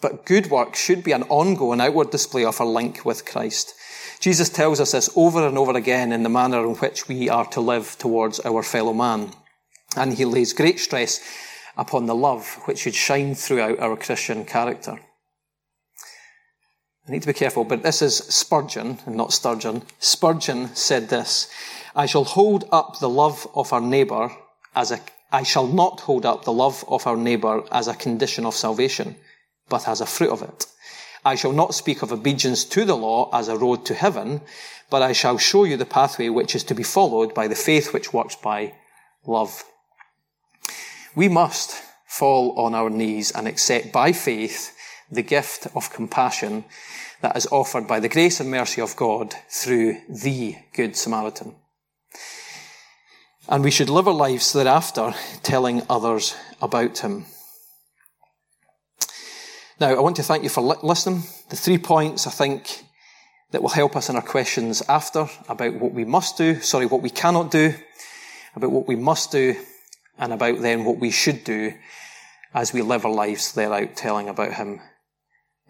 But 0.00 0.24
good 0.24 0.50
work 0.50 0.74
should 0.74 1.04
be 1.04 1.12
an 1.12 1.24
ongoing 1.24 1.80
outward 1.80 2.10
display 2.10 2.44
of 2.44 2.60
our 2.60 2.66
link 2.66 3.04
with 3.04 3.26
Christ. 3.26 3.74
Jesus 4.18 4.48
tells 4.48 4.80
us 4.80 4.92
this 4.92 5.10
over 5.14 5.46
and 5.46 5.58
over 5.58 5.76
again 5.76 6.12
in 6.12 6.22
the 6.22 6.28
manner 6.28 6.64
in 6.66 6.74
which 6.76 7.08
we 7.08 7.28
are 7.28 7.46
to 7.46 7.60
live 7.60 7.96
towards 7.98 8.40
our 8.40 8.62
fellow 8.62 8.94
man. 8.94 9.32
And 9.96 10.14
he 10.14 10.24
lays 10.24 10.54
great 10.54 10.80
stress 10.80 11.20
upon 11.76 12.06
the 12.06 12.14
love 12.14 12.60
which 12.64 12.78
should 12.78 12.94
shine 12.94 13.34
throughout 13.34 13.78
our 13.78 13.96
Christian 13.96 14.44
character. 14.44 14.98
I 17.10 17.12
need 17.12 17.22
to 17.22 17.26
be 17.26 17.32
careful, 17.32 17.64
but 17.64 17.82
this 17.82 18.02
is 18.02 18.18
Spurgeon 18.18 19.00
and 19.04 19.16
not 19.16 19.32
Sturgeon. 19.32 19.82
Spurgeon 19.98 20.72
said 20.76 21.08
this, 21.08 21.50
I 21.96 22.06
shall 22.06 22.22
hold 22.22 22.68
up 22.70 23.00
the 23.00 23.08
love 23.08 23.48
of 23.52 23.72
our 23.72 23.80
neighbour 23.80 24.30
as 24.76 24.92
a, 24.92 25.00
I 25.32 25.42
shall 25.42 25.66
not 25.66 25.98
hold 25.98 26.24
up 26.24 26.44
the 26.44 26.52
love 26.52 26.84
of 26.86 27.08
our 27.08 27.16
neighbour 27.16 27.64
as 27.72 27.88
a 27.88 27.96
condition 27.96 28.46
of 28.46 28.54
salvation 28.54 29.16
but 29.68 29.88
as 29.88 30.00
a 30.00 30.06
fruit 30.06 30.30
of 30.30 30.42
it. 30.42 30.66
I 31.24 31.34
shall 31.34 31.50
not 31.50 31.74
speak 31.74 32.02
of 32.02 32.12
obedience 32.12 32.64
to 32.66 32.84
the 32.84 32.96
law 32.96 33.28
as 33.32 33.48
a 33.48 33.58
road 33.58 33.84
to 33.86 33.94
heaven, 33.94 34.42
but 34.88 35.02
I 35.02 35.10
shall 35.10 35.36
show 35.36 35.64
you 35.64 35.76
the 35.76 35.84
pathway 35.84 36.28
which 36.28 36.54
is 36.54 36.62
to 36.62 36.76
be 36.76 36.84
followed 36.84 37.34
by 37.34 37.48
the 37.48 37.56
faith 37.56 37.92
which 37.92 38.12
works 38.12 38.36
by 38.36 38.74
love. 39.26 39.64
We 41.16 41.28
must 41.28 41.74
fall 42.06 42.56
on 42.56 42.72
our 42.76 42.88
knees 42.88 43.32
and 43.32 43.48
accept 43.48 43.90
by 43.90 44.12
faith 44.12 44.76
the 45.10 45.22
gift 45.22 45.66
of 45.74 45.92
compassion 45.92 46.64
that 47.20 47.36
is 47.36 47.46
offered 47.50 47.86
by 47.86 48.00
the 48.00 48.08
grace 48.08 48.40
and 48.40 48.50
mercy 48.50 48.80
of 48.80 48.96
God 48.96 49.34
through 49.48 49.98
the 50.08 50.56
Good 50.72 50.96
Samaritan. 50.96 51.54
And 53.48 53.64
we 53.64 53.70
should 53.70 53.90
live 53.90 54.06
our 54.06 54.14
lives 54.14 54.52
thereafter 54.52 55.12
telling 55.42 55.82
others 55.90 56.36
about 56.62 56.98
him. 56.98 57.26
Now, 59.80 59.88
I 59.88 60.00
want 60.00 60.16
to 60.16 60.22
thank 60.22 60.42
you 60.42 60.50
for 60.50 60.62
listening. 60.82 61.22
The 61.48 61.56
three 61.56 61.78
points 61.78 62.26
I 62.26 62.30
think 62.30 62.84
that 63.50 63.62
will 63.62 63.70
help 63.70 63.96
us 63.96 64.08
in 64.08 64.16
our 64.16 64.22
questions 64.22 64.82
after 64.88 65.28
about 65.48 65.74
what 65.74 65.92
we 65.92 66.04
must 66.04 66.36
do, 66.36 66.60
sorry, 66.60 66.86
what 66.86 67.02
we 67.02 67.10
cannot 67.10 67.50
do, 67.50 67.74
about 68.54 68.70
what 68.70 68.86
we 68.86 68.96
must 68.96 69.32
do, 69.32 69.56
and 70.18 70.32
about 70.32 70.60
then 70.60 70.84
what 70.84 70.98
we 70.98 71.10
should 71.10 71.44
do 71.44 71.72
as 72.54 72.72
we 72.72 72.82
live 72.82 73.04
our 73.04 73.12
lives 73.12 73.54
thereout 73.54 73.96
telling 73.96 74.28
about 74.28 74.52
Him 74.52 74.80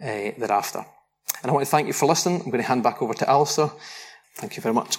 Eh, 0.01 0.33
thereafter. 0.37 0.83
And 1.43 1.51
I 1.51 1.53
want 1.53 1.65
to 1.65 1.69
thank 1.69 1.85
you 1.85 1.93
for 1.93 2.07
listening. 2.07 2.41
I'm 2.41 2.51
going 2.51 2.63
to 2.63 2.67
hand 2.67 2.81
back 2.81 3.01
over 3.01 3.13
to 3.13 3.29
Alistair. 3.29 3.69
Thank 4.35 4.55
you 4.57 4.61
very 4.63 4.73
much. 4.73 4.97